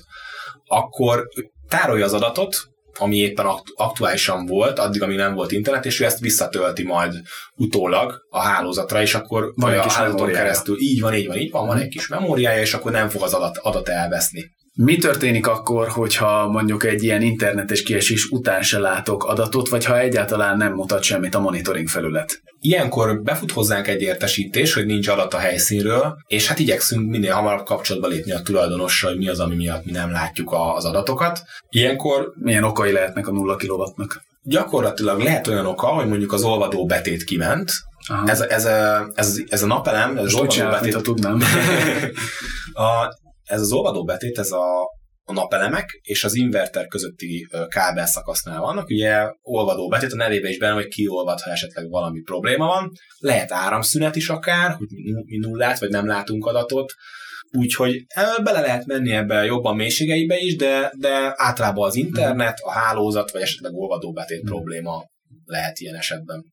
akkor 0.65 1.27
tárolja 1.67 2.05
az 2.05 2.13
adatot, 2.13 2.55
ami 2.97 3.17
éppen 3.17 3.45
aktuálisan 3.75 4.45
volt, 4.45 4.79
addig, 4.79 5.01
amíg 5.01 5.17
nem 5.17 5.33
volt 5.33 5.51
internet, 5.51 5.85
és 5.85 5.99
ő 5.99 6.05
ezt 6.05 6.19
visszatölti 6.19 6.83
majd 6.83 7.13
utólag 7.55 8.25
a 8.29 8.39
hálózatra, 8.39 9.01
és 9.01 9.15
akkor 9.15 9.53
van 9.55 9.73
egy 9.73 9.79
kis 9.79 9.93
hálózaton 9.93 10.31
keresztül, 10.31 10.79
így 10.79 11.01
van, 11.01 11.13
így 11.13 11.27
van, 11.27 11.37
így 11.37 11.51
van, 11.51 11.67
van 11.67 11.77
egy 11.77 11.87
kis 11.87 12.07
memóriája, 12.07 12.61
és 12.61 12.73
akkor 12.73 12.91
nem 12.91 13.09
fog 13.09 13.21
az 13.21 13.33
adat, 13.33 13.57
adat 13.57 13.89
elveszni. 13.89 14.55
Mi 14.79 14.97
történik 14.97 15.47
akkor, 15.47 15.87
hogyha 15.87 16.47
mondjuk 16.47 16.83
egy 16.83 17.03
ilyen 17.03 17.21
internetes 17.21 17.83
kiesés 17.83 18.25
után 18.25 18.61
se 18.61 18.79
látok 18.79 19.23
adatot, 19.23 19.69
vagy 19.69 19.85
ha 19.85 19.99
egyáltalán 19.99 20.57
nem 20.57 20.73
mutat 20.73 21.03
semmit 21.03 21.35
a 21.35 21.39
monitoring 21.39 21.87
felület? 21.87 22.41
Ilyenkor 22.59 23.21
befut 23.21 23.51
hozzánk 23.51 23.87
egy 23.87 24.01
értesítés, 24.01 24.73
hogy 24.73 24.85
nincs 24.85 25.07
adat 25.07 25.33
a 25.33 25.37
helyszínről, 25.37 26.17
és 26.27 26.47
hát 26.47 26.59
igyekszünk 26.59 27.09
minél 27.09 27.33
hamarabb 27.33 27.65
kapcsolatba 27.65 28.07
lépni 28.07 28.31
a 28.31 28.41
tulajdonossal, 28.41 29.09
hogy 29.09 29.19
mi 29.19 29.27
az, 29.27 29.39
ami 29.39 29.55
miatt 29.55 29.85
mi 29.85 29.91
nem 29.91 30.11
látjuk 30.11 30.55
az 30.75 30.85
adatokat. 30.85 31.41
Ilyenkor... 31.69 32.33
Milyen 32.35 32.63
okai 32.63 32.91
lehetnek 32.91 33.27
a 33.27 33.31
nulla 33.31 33.55
kilowattnak? 33.55 34.21
Gyakorlatilag 34.43 35.21
lehet 35.21 35.47
olyan 35.47 35.65
oka, 35.65 35.87
hogy 35.87 36.07
mondjuk 36.07 36.33
az 36.33 36.43
olvadó 36.43 36.85
betét 36.85 37.23
kiment, 37.23 37.71
Ez, 38.25 38.41
ez, 38.41 38.65
a, 38.65 39.09
ez, 39.13 39.37
ez 39.47 39.63
a 39.63 39.67
napelem, 39.67 40.17
ez 40.17 40.23
az 40.23 40.33
olvadó 40.33 40.69
betét... 40.69 41.01
tudnám. 41.01 41.41
a, 42.73 43.15
ez 43.47 43.61
az 43.61 43.71
olvadó 43.71 44.03
betét, 44.03 44.37
ez 44.37 44.51
a, 44.51 44.81
a 45.23 45.33
napelemek 45.33 45.99
és 46.01 46.23
az 46.23 46.35
inverter 46.35 46.87
közötti 46.87 47.47
kábelszakasznál 47.67 48.61
vannak. 48.61 48.89
Ugye 48.89 49.31
olvadó 49.41 49.87
betét, 49.87 50.11
a 50.11 50.15
nevébe 50.15 50.49
is 50.49 50.57
benne, 50.57 50.73
hogy 50.73 50.87
kiolvad, 50.87 51.39
ha 51.39 51.51
esetleg 51.51 51.89
valami 51.89 52.21
probléma 52.21 52.65
van. 52.65 52.91
Lehet 53.19 53.51
áramszünet 53.51 54.15
is 54.15 54.29
akár, 54.29 54.71
hogy 54.71 54.87
mi 55.25 55.37
nullát, 55.37 55.79
vagy 55.79 55.89
nem 55.89 56.07
látunk 56.07 56.45
adatot. 56.45 56.93
Úgyhogy 57.51 58.05
bele 58.43 58.59
lehet 58.59 58.85
menni 58.85 59.11
ebbe 59.11 59.45
jobban 59.45 59.75
mélységeibe 59.75 60.37
is, 60.37 60.55
de, 60.55 60.91
de 60.97 61.33
általában 61.35 61.87
az 61.87 61.95
internet, 61.95 62.57
a 62.59 62.71
hálózat, 62.71 63.31
vagy 63.31 63.41
esetleg 63.41 63.73
olvadó 63.73 64.11
betét 64.11 64.39
hmm. 64.39 64.49
probléma 64.49 65.03
lehet 65.45 65.79
ilyen 65.79 65.95
esetben. 65.95 66.43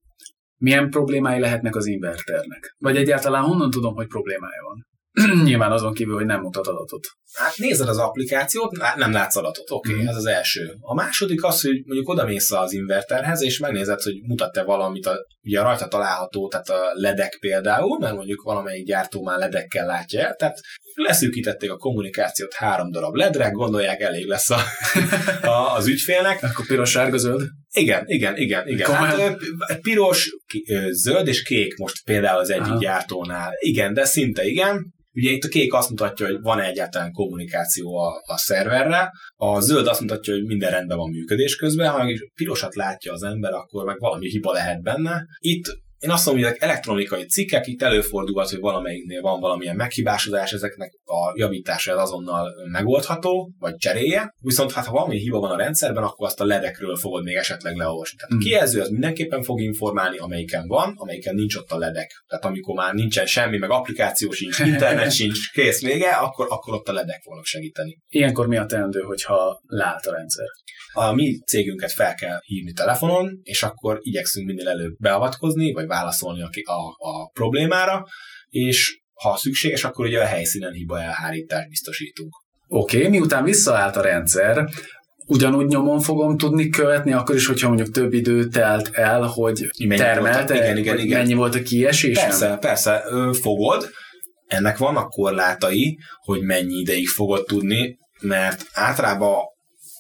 Milyen 0.57 0.91
problémái 0.91 1.41
lehetnek 1.41 1.77
az 1.77 1.87
inverternek? 1.87 2.75
Vagy 2.79 2.97
egyáltalán 2.97 3.43
honnan 3.43 3.71
tudom, 3.71 3.95
hogy 3.95 4.07
problémája 4.07 4.63
van? 4.63 4.87
Nyilván 5.45 5.73
azon 5.73 5.95
kívül, 5.95 6.15
hogy 6.15 6.27
nem 6.27 6.41
mutat 6.41 6.67
adatot. 6.67 7.07
Hát 7.33 7.57
nézed 7.57 7.89
az 7.89 7.99
applikációt, 7.99 8.97
nem 8.97 9.13
látsz 9.13 9.37
adatot, 9.37 9.71
oké, 9.71 9.91
okay, 9.91 10.05
mm. 10.05 10.09
ez 10.09 10.17
az 10.17 10.27
első. 10.27 10.75
A 10.81 10.95
második 10.95 11.45
az, 11.45 11.61
hogy 11.61 11.83
mondjuk 11.85 12.09
oda 12.09 12.25
mész 12.25 12.51
az 12.51 12.73
inverterhez, 12.73 13.43
és 13.43 13.59
megnézed, 13.59 14.01
hogy 14.01 14.15
mutat-e 14.23 14.63
valamit, 14.63 15.07
a, 15.07 15.27
ugye 15.43 15.63
rajta 15.63 15.89
található, 15.89 16.49
tehát 16.49 16.69
a 16.69 16.91
ledek 16.93 17.37
például, 17.41 17.99
mert 17.99 18.15
mondjuk 18.15 18.43
valamelyik 18.43 18.87
gyártó 18.87 19.23
már 19.23 19.39
ledekkel 19.39 19.87
látja 19.87 20.21
el, 20.21 20.35
tehát 20.35 20.61
leszűkítették 20.95 21.71
a 21.71 21.77
kommunikációt 21.77 22.53
három 22.53 22.91
darab 22.91 23.15
ledre, 23.15 23.49
gondolják 23.49 24.01
elég 24.01 24.27
lesz 24.27 24.51
a, 24.51 24.59
a, 25.49 25.75
az 25.77 25.87
ügyfélnek. 25.87 26.43
Akkor 26.43 26.67
piros, 26.67 26.91
sárga, 26.91 27.17
zöld? 27.17 27.49
Igen, 27.71 28.03
igen, 28.07 28.37
igen, 28.37 28.69
igen. 28.69 28.91
Hát, 28.91 29.81
piros, 29.81 30.31
zöld 30.91 31.29
és 31.29 31.43
kék 31.43 31.77
most 31.77 32.05
például 32.05 32.39
az 32.39 32.51
egyik 32.51 32.67
Aha. 32.67 32.79
gyártónál. 32.79 33.53
Igen, 33.59 33.95
de 33.95 34.05
szinte 34.05 34.45
igen. 34.45 34.93
Ugye 35.17 35.31
itt 35.31 35.45
a 35.45 35.49
kék 35.49 35.73
azt 35.73 35.91
mutatja, 35.91 36.27
hogy 36.27 36.37
van 36.41 36.61
egyáltalán 36.61 37.13
kommunikáció 37.13 37.97
a, 37.97 38.23
a 38.27 38.39
szerverre, 38.39 39.11
a 39.37 39.61
zöld 39.61 39.87
azt 39.87 40.01
mutatja, 40.01 40.35
hogy 40.35 40.45
minden 40.45 40.71
rendben 40.71 40.97
van 40.97 41.11
működés 41.11 41.57
közben, 41.57 41.91
ha 41.91 42.05
meg 42.05 42.31
pirosat 42.35 42.75
látja 42.75 43.13
az 43.13 43.23
ember, 43.23 43.53
akkor 43.53 43.85
meg 43.85 43.99
valami 43.99 44.29
hiba 44.29 44.53
lehet 44.53 44.83
benne. 44.83 45.27
Itt 45.39 45.65
én 46.05 46.11
azt 46.11 46.27
mondom, 46.27 46.45
hogy 46.45 46.53
ezek 46.53 46.63
elektronikai 46.63 47.27
cikkek, 47.27 47.67
itt 47.67 47.83
előfordulhat, 47.83 48.51
hogy 48.51 48.61
valamelyiknél 48.61 49.21
van 49.21 49.41
valamilyen 49.41 49.77
meghibásodás, 49.77 50.53
ezeknek 50.53 50.93
a 51.05 51.33
javítása 51.39 51.97
azonnal 51.97 52.53
megoldható, 52.73 53.53
vagy 53.59 53.77
cseréje. 53.77 54.35
Viszont 54.41 54.73
hát, 54.73 54.85
ha 54.85 54.93
valami 54.93 55.19
hiba 55.19 55.39
van 55.39 55.51
a 55.51 55.57
rendszerben, 55.57 56.03
akkor 56.03 56.27
azt 56.27 56.41
a 56.41 56.45
ledekről 56.45 56.97
fogod 56.97 57.25
még 57.25 57.35
esetleg 57.35 57.77
leolvasni. 57.77 58.17
Tehát 58.17 58.33
a 58.33 58.35
hmm. 58.35 58.45
kijelző 58.45 58.81
az 58.81 58.89
mindenképpen 58.89 59.43
fog 59.43 59.61
informálni, 59.61 60.17
amelyiken 60.17 60.67
van, 60.67 60.93
amelyiken 60.97 61.35
nincs 61.35 61.57
ott 61.57 61.71
a 61.71 61.79
ledek. 61.79 62.25
Tehát 62.27 62.45
amikor 62.45 62.75
már 62.75 62.95
nincsen 62.95 63.27
semmi, 63.27 63.59
meg 63.59 63.71
applikáció 63.71 64.31
sincs, 64.31 64.59
internet 64.73 65.13
sincs, 65.13 65.53
kész 65.53 65.83
vége, 65.83 66.11
akkor, 66.11 66.47
akkor 66.51 66.75
ott 66.75 66.89
a 66.89 66.93
ledek 66.93 67.21
fognak 67.23 67.45
segíteni. 67.45 67.99
Ilyenkor 68.09 68.47
mi 68.47 68.57
a 68.57 68.67
teendő, 68.67 69.01
hogyha 69.01 69.61
lát 69.67 70.07
a 70.07 70.13
rendszer? 70.13 70.47
A 70.97 71.13
mi 71.13 71.39
cégünket 71.47 71.93
fel 71.93 72.15
kell 72.15 72.39
hívni 72.45 72.73
telefonon, 72.73 73.41
és 73.43 73.63
akkor 73.63 73.99
igyekszünk 74.01 74.47
minél 74.47 74.69
előbb 74.69 74.95
beavatkozni, 74.99 75.73
vagy 75.73 75.87
válaszolni 75.95 76.43
a, 76.43 76.49
a, 76.65 77.09
a 77.11 77.31
problémára, 77.33 78.07
és 78.49 79.01
ha 79.15 79.37
szükséges, 79.37 79.85
akkor 79.85 80.07
ugye 80.07 80.21
a 80.21 80.27
helyszínen 80.27 80.73
hiba 80.73 81.01
elhárítást 81.01 81.69
biztosítunk. 81.69 82.33
Oké, 82.69 82.97
okay, 82.97 83.09
miután 83.09 83.45
visszaállt 83.45 83.97
a 83.97 84.01
rendszer, 84.01 84.69
ugyanúgy 85.27 85.67
nyomon 85.67 86.01
fogom 86.01 86.37
tudni 86.37 86.69
követni, 86.69 87.13
akkor 87.13 87.35
is, 87.35 87.47
hogyha 87.47 87.69
mondjuk 87.69 87.91
több 87.91 88.13
idő 88.13 88.49
telt 88.49 88.89
el, 88.93 89.23
hogy 89.23 89.71
mennyi 89.79 90.01
termelte, 90.01 90.55
igen, 90.55 90.77
igen, 90.77 90.99
igen. 90.99 91.19
mennyi 91.19 91.35
volt 91.35 91.55
a 91.55 91.63
kiesés? 91.63 92.19
Persze, 92.19 92.49
nem? 92.49 92.59
persze, 92.59 93.03
fogod. 93.41 93.91
Ennek 94.47 94.79
vannak 94.79 95.09
korlátai, 95.09 95.99
hogy 96.21 96.43
mennyi 96.43 96.75
ideig 96.75 97.09
fogod 97.09 97.45
tudni, 97.45 97.99
mert 98.21 98.67
általában 98.73 99.37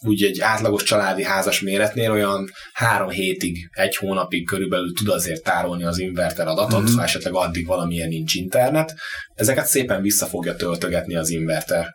úgy 0.06 0.22
egy 0.22 0.40
átlagos 0.40 0.82
családi 0.82 1.24
házas 1.24 1.60
méretnél 1.60 2.10
olyan 2.10 2.50
három 2.72 3.08
hétig, 3.08 3.68
egy 3.72 3.96
hónapig 3.96 4.46
körülbelül 4.46 4.92
tud 4.92 5.08
azért 5.08 5.42
tárolni 5.42 5.84
az 5.84 5.98
inverter 5.98 6.46
adatot, 6.46 6.82
mm-hmm. 6.82 6.96
ha 6.96 7.02
esetleg 7.02 7.34
addig 7.34 7.66
valamilyen 7.66 8.08
nincs 8.08 8.34
internet. 8.34 8.94
Ezeket 9.34 9.66
szépen 9.66 10.02
vissza 10.02 10.26
fogja 10.26 10.56
töltögetni 10.56 11.14
az 11.14 11.30
inverter 11.30 11.94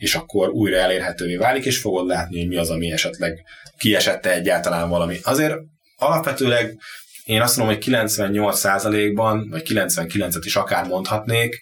és 0.00 0.14
akkor 0.14 0.48
újra 0.48 0.76
elérhetővé 0.76 1.36
válik, 1.36 1.64
és 1.64 1.78
fogod 1.78 2.06
látni, 2.06 2.38
hogy 2.38 2.48
mi 2.48 2.56
az, 2.56 2.70
ami 2.70 2.92
esetleg 2.92 3.44
kiesette 3.78 4.32
egyáltalán 4.32 4.88
valami. 4.88 5.18
Azért 5.22 5.54
alapvetőleg 5.96 6.78
én 7.24 7.40
azt 7.40 7.56
mondom, 7.56 7.74
hogy 7.74 7.84
98%-ban, 7.86 9.48
vagy 9.50 9.62
99-et 9.68 10.42
is 10.44 10.56
akár 10.56 10.86
mondhatnék, 10.86 11.60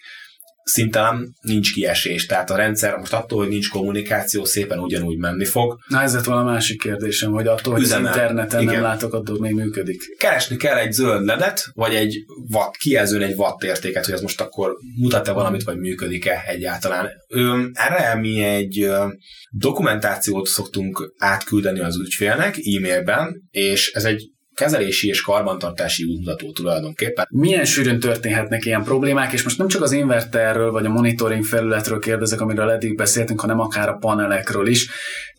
szinte 0.69 1.01
nem 1.01 1.33
nincs 1.41 1.73
kiesés. 1.73 2.25
Tehát 2.25 2.49
a 2.49 2.55
rendszer 2.55 2.95
most 2.97 3.13
attól, 3.13 3.39
hogy 3.39 3.47
nincs 3.47 3.69
kommunikáció, 3.69 4.45
szépen 4.45 4.79
ugyanúgy 4.79 5.17
menni 5.17 5.45
fog. 5.45 5.79
Na 5.87 6.01
ez 6.01 6.13
lett 6.13 6.23
volna 6.23 6.41
a 6.41 6.51
másik 6.51 6.81
kérdésem, 6.81 7.31
hogy 7.31 7.47
attól, 7.47 7.73
hogy 7.73 7.81
Üzemel. 7.81 8.11
az 8.11 8.15
interneten 8.17 8.61
Igen. 8.61 8.73
nem 8.73 8.83
látok, 8.83 9.13
attól 9.13 9.39
még 9.39 9.53
működik. 9.53 10.01
Keresni 10.17 10.55
kell 10.55 10.77
egy 10.77 10.91
zöld 10.91 11.25
ledet, 11.25 11.63
vagy 11.73 11.93
egy 11.93 12.17
watt, 12.51 12.75
kijelzőn 12.75 13.21
egy 13.21 13.35
watt 13.35 13.63
értéket, 13.63 14.05
hogy 14.05 14.13
ez 14.13 14.21
most 14.21 14.41
akkor 14.41 14.75
mutat-e 14.95 15.31
valamit, 15.31 15.63
vagy 15.63 15.77
működik-e 15.77 16.43
egyáltalán. 16.47 17.09
Ö, 17.27 17.63
erre 17.73 18.15
mi 18.15 18.43
egy 18.43 18.81
ö, 18.81 19.07
dokumentációt 19.49 20.47
szoktunk 20.47 21.13
átküldeni 21.17 21.79
az 21.79 21.99
ügyfélnek 21.99 22.55
e-mailben, 22.57 23.47
és 23.51 23.91
ez 23.91 24.03
egy 24.03 24.29
kezelési 24.59 25.07
és 25.07 25.21
karbantartási 25.21 26.03
útmutató 26.03 26.51
tulajdonképpen. 26.51 27.27
Milyen 27.29 27.65
sűrűn 27.65 27.99
történhetnek 27.99 28.65
ilyen 28.65 28.83
problémák, 28.83 29.33
és 29.33 29.43
most 29.43 29.57
nem 29.57 29.67
csak 29.67 29.81
az 29.81 29.91
inverterről 29.91 30.71
vagy 30.71 30.85
a 30.85 30.89
monitoring 30.89 31.43
felületről 31.43 31.99
kérdezek, 31.99 32.41
amiről 32.41 32.69
eddig 32.69 32.95
beszéltünk, 32.95 33.41
hanem 33.41 33.59
akár 33.59 33.89
a 33.89 33.97
panelekről 33.97 34.67
is. 34.67 34.89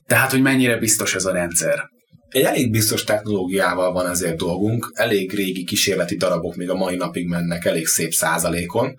Tehát, 0.07 0.31
hogy 0.31 0.43
mennyire 0.43 0.77
biztos 0.77 1.15
ez 1.15 1.25
a 1.25 1.33
rendszer? 1.33 1.89
Egy 2.29 2.43
elég 2.43 2.71
biztos 2.71 3.05
technológiával 3.05 3.93
van 3.93 4.09
ezért 4.09 4.37
dolgunk, 4.37 4.93
elég 4.95 5.35
régi 5.35 5.65
kísérleti 5.65 6.17
darabok 6.17 6.55
még 6.55 6.71
a 6.71 6.75
mai 6.75 6.97
napig 6.97 7.29
mennek 7.29 7.65
elég 7.65 7.87
szép 7.87 8.13
százalékon, 8.13 8.95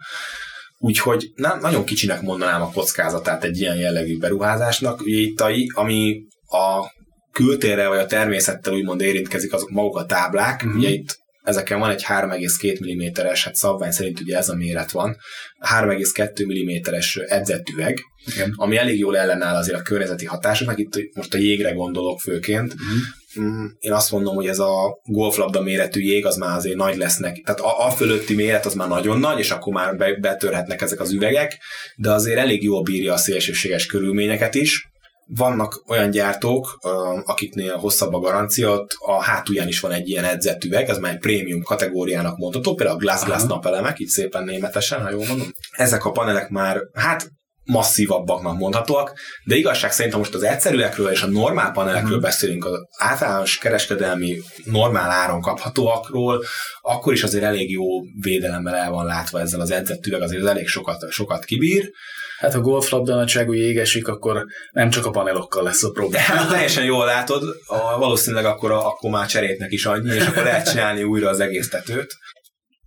úgyhogy 0.78 1.32
nem, 1.36 1.60
nagyon 1.60 1.86
kicsinek 1.86 2.22
mondanám 2.22 2.62
a 2.62 2.72
kockázatát 2.72 3.44
egy 3.44 3.60
ilyen 3.60 3.76
jellegű 3.76 4.18
beruházásnak. 4.18 5.02
Ugye 5.02 5.20
itt, 5.20 5.40
a, 5.40 5.52
ami 5.74 6.22
a 6.48 6.92
kültérre 7.32 7.88
vagy 7.88 8.00
a 8.00 8.06
természettel 8.06 8.74
úgymond 8.74 9.02
érintkezik, 9.02 9.54
azok 9.54 9.70
maguk 9.70 9.98
a 9.98 10.06
táblák. 10.06 10.62
Uh-huh. 10.64 10.80
Ugye 10.80 10.90
itt 10.90 11.20
ezeken 11.44 11.80
van 11.80 11.90
egy 11.90 12.04
3,2 12.08 13.22
mm-es, 13.24 13.44
hát 13.44 13.56
szabvány 13.56 13.92
szerint 13.92 14.20
ugye 14.20 14.38
ez 14.38 14.50
a 14.50 14.56
méret 14.56 14.92
van, 14.92 15.18
3,2 15.70 16.90
mm-es 16.90 17.16
edzett 17.16 17.70
üveg, 17.70 18.00
Igen. 18.26 18.54
ami 18.56 18.78
elég 18.78 19.00
jól 19.00 19.18
ellenáll 19.18 19.56
azért 19.56 19.80
a 19.80 19.82
környezeti 19.82 20.26
hatásoknak, 20.26 20.80
itt 20.80 21.16
most 21.16 21.34
a 21.34 21.38
jégre 21.38 21.72
gondolok 21.72 22.20
főként. 22.20 22.74
Uh-huh. 22.74 23.70
Én 23.80 23.92
azt 23.92 24.12
mondom, 24.12 24.36
hogy 24.36 24.48
ez 24.48 24.60
a 24.60 25.00
golflabda 25.04 25.62
méretű 25.62 26.02
jég 26.02 26.26
az 26.26 26.36
már 26.36 26.58
azért 26.58 26.76
nagy 26.76 26.98
lesznek, 26.98 27.42
tehát 27.44 27.60
a, 27.60 27.86
a 27.86 27.90
fölötti 27.90 28.36
méret 28.36 28.66
az 28.66 28.74
már 28.74 28.88
nagyon 28.88 29.20
nagy, 29.20 29.40
és 29.40 29.52
akkor 29.52 29.74
már 29.74 29.96
be, 29.96 30.16
betörhetnek 30.20 30.82
ezek 30.82 31.00
az 31.00 31.12
üvegek, 31.12 31.58
de 31.96 32.12
azért 32.12 32.38
elég 32.38 32.64
jól 32.64 32.82
bírja 32.82 33.14
a 33.14 33.18
szélsőséges 33.18 33.86
körülményeket 33.86 34.56
is 34.56 34.91
vannak 35.36 35.84
olyan 35.88 36.10
gyártók, 36.10 36.78
akiknél 37.26 37.76
hosszabb 37.76 38.14
a 38.14 38.20
garancia, 38.20 38.86
a 38.98 39.22
hátulján 39.22 39.68
is 39.68 39.80
van 39.80 39.92
egy 39.92 40.10
ilyen 40.10 40.24
edzett 40.24 40.64
üveg, 40.64 40.90
ez 40.90 40.98
már 40.98 41.12
egy 41.12 41.20
prémium 41.20 41.62
kategóriának 41.62 42.38
mondható, 42.38 42.74
például 42.74 42.98
a 42.98 43.02
Glass 43.02 43.24
Glass 43.24 43.44
napelemek, 43.44 44.00
így 44.00 44.08
szépen 44.08 44.44
németesen, 44.44 45.02
ha 45.02 45.10
jól 45.10 45.26
mondom. 45.28 45.54
Ezek 45.72 46.06
a 46.06 46.12
panelek 46.12 46.50
már, 46.50 46.82
hát 46.94 47.32
masszívabbaknak 47.64 48.58
mondhatóak, 48.58 49.14
de 49.46 49.56
igazság 49.56 49.92
szerint, 49.92 50.14
ha 50.14 50.20
most 50.20 50.34
az 50.34 50.44
egyszerűekről 50.44 51.12
és 51.12 51.22
a 51.22 51.28
normál 51.28 51.72
panelekről 51.72 52.10
uh-huh. 52.10 52.24
beszélünk, 52.24 52.66
az 52.66 52.80
általános 52.98 53.58
kereskedelmi 53.58 54.38
normál 54.64 55.10
áron 55.10 55.42
kaphatóakról, 55.42 56.44
akkor 56.82 57.14
is 57.14 57.24
azért 57.24 57.44
elég 57.44 57.72
jó 57.72 57.86
védelemmel 58.22 58.76
el 58.76 58.92
van 58.92 59.06
látva 59.06 59.40
ezzel 59.40 59.60
az 59.60 59.72
edzett 59.72 60.06
üveg, 60.06 60.22
azért 60.22 60.42
az 60.42 60.48
elég 60.48 60.68
sokat, 60.68 61.12
sokat 61.12 61.46
kibír. 61.46 61.92
Hát 62.42 62.54
ha 62.54 62.60
golflabda 62.60 63.16
nagyságú 63.16 63.54
jég 63.54 63.78
esik, 63.78 64.08
akkor 64.08 64.46
nem 64.72 64.90
csak 64.90 65.06
a 65.06 65.12
panelokkal 65.12 65.64
lesz 65.64 65.84
a 65.84 65.92
probléma. 65.92 66.24
Hát, 66.24 66.50
teljesen 66.56 66.84
jól 66.84 67.06
látod, 67.06 67.44
a, 67.66 67.98
valószínűleg 67.98 68.46
akkor, 68.46 68.72
a, 68.72 68.88
akkor 68.88 69.12
már 69.12 69.28
cserétnek 69.28 69.72
is 69.72 69.86
annyi, 69.86 70.16
és 70.16 70.26
akkor 70.26 70.44
lehet 70.44 70.70
csinálni 70.70 71.04
újra 71.04 71.30
az 71.30 71.40
egész 71.40 71.70
tetőt. 71.70 72.14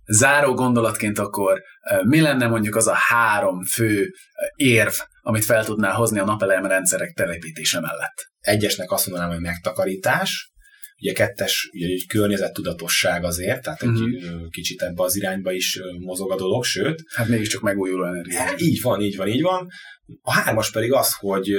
Záró 0.05 0.53
gondolatként 0.53 1.19
akkor 1.19 1.61
mi 2.07 2.21
lenne 2.21 2.47
mondjuk 2.47 2.75
az 2.75 2.87
a 2.87 2.93
három 2.93 3.63
fő 3.63 4.07
érv, 4.55 4.93
amit 5.21 5.45
fel 5.45 5.65
tudnál 5.65 5.93
hozni 5.93 6.19
a 6.19 6.25
napelem 6.25 6.65
rendszerek 6.65 7.13
telepítése 7.13 7.79
mellett? 7.79 8.25
Egyesnek 8.39 8.91
azt 8.91 9.07
mondanám, 9.07 9.31
hogy 9.31 9.41
megtakarítás, 9.41 10.51
ugye 11.01 11.13
kettes, 11.13 11.69
ugye 11.73 11.87
egy 11.87 12.05
környezettudatosság 12.07 13.23
azért, 13.23 13.61
tehát 13.61 13.81
egy 13.81 13.89
uh-huh. 13.89 14.49
kicsit 14.49 14.81
ebbe 14.81 15.03
az 15.03 15.15
irányba 15.15 15.51
is 15.51 15.79
mozog 15.99 16.31
a 16.31 16.35
dolog, 16.35 16.63
sőt. 16.63 17.03
Hát 17.15 17.27
mégiscsak 17.27 17.61
megújuló 17.61 18.05
energia. 18.05 18.39
Hát, 18.39 18.61
így 18.61 18.81
van, 18.81 19.01
így 19.01 19.15
van, 19.15 19.27
így 19.27 19.41
van. 19.41 19.67
A 20.21 20.31
hármas 20.31 20.71
pedig 20.71 20.91
az, 20.91 21.13
hogy 21.13 21.55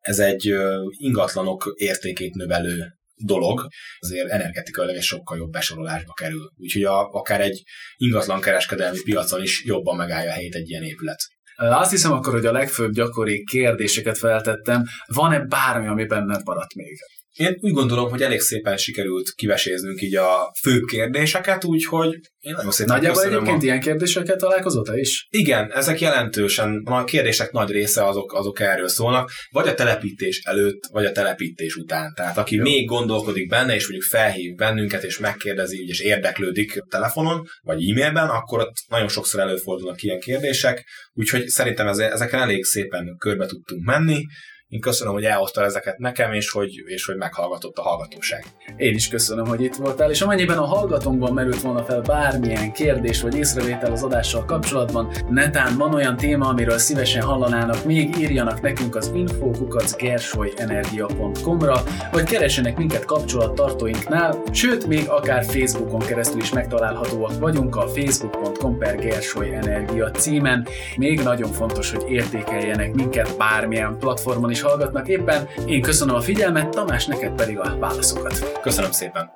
ez 0.00 0.18
egy 0.18 0.54
ingatlanok 0.90 1.72
értékét 1.76 2.34
növelő 2.34 2.84
dolog, 3.24 3.68
azért 3.98 4.30
energetikailag 4.30 4.96
egy 4.96 5.02
sokkal 5.02 5.36
jobb 5.36 5.50
besorolásba 5.50 6.12
kerül. 6.12 6.52
Úgyhogy 6.56 6.84
a, 6.84 7.10
akár 7.10 7.40
egy 7.40 7.62
ingatlan 7.96 8.40
kereskedelmi 8.40 9.02
piacon 9.02 9.42
is 9.42 9.64
jobban 9.64 9.96
megállja 9.96 10.30
a 10.30 10.32
helyét 10.32 10.54
egy 10.54 10.68
ilyen 10.68 10.82
épület. 10.82 11.18
Azt 11.56 11.90
hiszem 11.90 12.12
akkor, 12.12 12.32
hogy 12.32 12.46
a 12.46 12.52
legfőbb 12.52 12.92
gyakori 12.92 13.44
kérdéseket 13.44 14.18
feltettem. 14.18 14.84
Van-e 15.06 15.40
bármi, 15.40 15.86
ami 15.86 16.06
benned 16.06 16.40
maradt 16.44 16.74
még? 16.74 16.98
Én 17.36 17.56
úgy 17.60 17.72
gondolom, 17.72 18.10
hogy 18.10 18.22
elég 18.22 18.40
szépen 18.40 18.76
sikerült 18.76 19.30
kiveséznünk 19.34 20.02
így 20.02 20.16
a 20.16 20.52
fő 20.62 20.80
kérdéseket, 20.80 21.64
úgyhogy 21.64 22.18
én 22.38 22.54
nagyon 22.54 22.70
szépen 22.70 22.94
Nagyjából 22.94 23.24
egyébként 23.24 23.62
a... 23.62 23.64
ilyen 23.64 23.80
kérdéseket 23.80 24.38
találkozott 24.38 24.96
is? 24.96 25.26
Igen, 25.30 25.72
ezek 25.72 26.00
jelentősen, 26.00 26.82
a 26.84 27.04
kérdések 27.04 27.50
nagy 27.52 27.70
része 27.70 28.06
azok, 28.06 28.32
azok 28.32 28.60
erről 28.60 28.88
szólnak, 28.88 29.30
vagy 29.50 29.68
a 29.68 29.74
telepítés 29.74 30.40
előtt, 30.44 30.86
vagy 30.90 31.04
a 31.04 31.12
telepítés 31.12 31.74
után. 31.74 32.12
Tehát 32.14 32.38
aki 32.38 32.56
Jó. 32.56 32.62
még 32.62 32.86
gondolkodik 32.86 33.48
benne, 33.48 33.74
és 33.74 33.88
mondjuk 33.88 34.10
felhív 34.10 34.54
bennünket, 34.54 35.02
és 35.02 35.18
megkérdezi, 35.18 35.84
és 35.86 36.00
érdeklődik 36.00 36.82
telefonon, 36.90 37.46
vagy 37.60 37.90
e-mailben, 37.90 38.28
akkor 38.28 38.60
ott 38.60 38.74
nagyon 38.88 39.08
sokszor 39.08 39.40
előfordulnak 39.40 40.02
ilyen 40.02 40.20
kérdések, 40.20 40.84
úgyhogy 41.12 41.46
szerintem 41.48 41.86
ezeken 41.86 42.40
elég 42.40 42.64
szépen 42.64 43.16
körbe 43.18 43.46
tudtunk 43.46 43.84
menni. 43.84 44.24
Én 44.68 44.80
köszönöm, 44.80 45.12
hogy 45.12 45.24
elhozta 45.24 45.64
ezeket 45.64 45.98
nekem, 45.98 46.32
és 46.32 46.50
hogy, 46.50 46.82
és 46.86 47.04
hogy 47.04 47.16
meghallgatott 47.16 47.76
a 47.76 47.82
hallgatóság. 47.82 48.44
Én 48.76 48.94
is 48.94 49.08
köszönöm, 49.08 49.46
hogy 49.46 49.62
itt 49.62 49.74
voltál, 49.74 50.10
és 50.10 50.20
amennyiben 50.20 50.58
a 50.58 50.64
hallgatónkban 50.64 51.32
merült 51.32 51.60
volna 51.60 51.84
fel 51.84 52.00
bármilyen 52.00 52.72
kérdés 52.72 53.22
vagy 53.22 53.36
észrevétel 53.36 53.92
az 53.92 54.02
adással 54.02 54.44
kapcsolatban, 54.44 55.12
netán 55.28 55.76
van 55.76 55.94
olyan 55.94 56.16
téma, 56.16 56.48
amiről 56.48 56.78
szívesen 56.78 57.22
hallanának, 57.22 57.84
még 57.84 58.16
írjanak 58.18 58.60
nekünk 58.60 58.96
az 58.96 59.10
infokukacgersolyenergia.com-ra, 59.14 61.82
vagy 62.12 62.24
keresenek 62.24 62.76
minket 62.76 63.04
kapcsolattartóinknál, 63.04 64.42
sőt, 64.52 64.86
még 64.86 65.08
akár 65.08 65.44
Facebookon 65.44 66.00
keresztül 66.00 66.40
is 66.40 66.52
megtalálhatóak 66.52 67.38
vagyunk 67.38 67.76
a 67.76 67.88
facebook.com 67.88 68.78
per 68.78 68.96
Gersoly 68.96 69.54
Energia 69.54 70.10
címen. 70.10 70.66
Még 70.96 71.20
nagyon 71.20 71.52
fontos, 71.52 71.90
hogy 71.90 72.10
értékeljenek 72.10 72.94
minket 72.94 73.36
bármilyen 73.36 73.98
platformon 73.98 74.54
is 74.56 74.62
hallgatnak 74.62 75.08
éppen. 75.08 75.48
Én 75.66 75.82
köszönöm 75.82 76.14
a 76.14 76.20
figyelmet, 76.20 76.68
Tamás, 76.68 77.06
neked 77.06 77.32
pedig 77.32 77.58
a 77.58 77.76
válaszokat. 77.78 78.60
Köszönöm 78.60 78.90
szépen. 78.90 79.30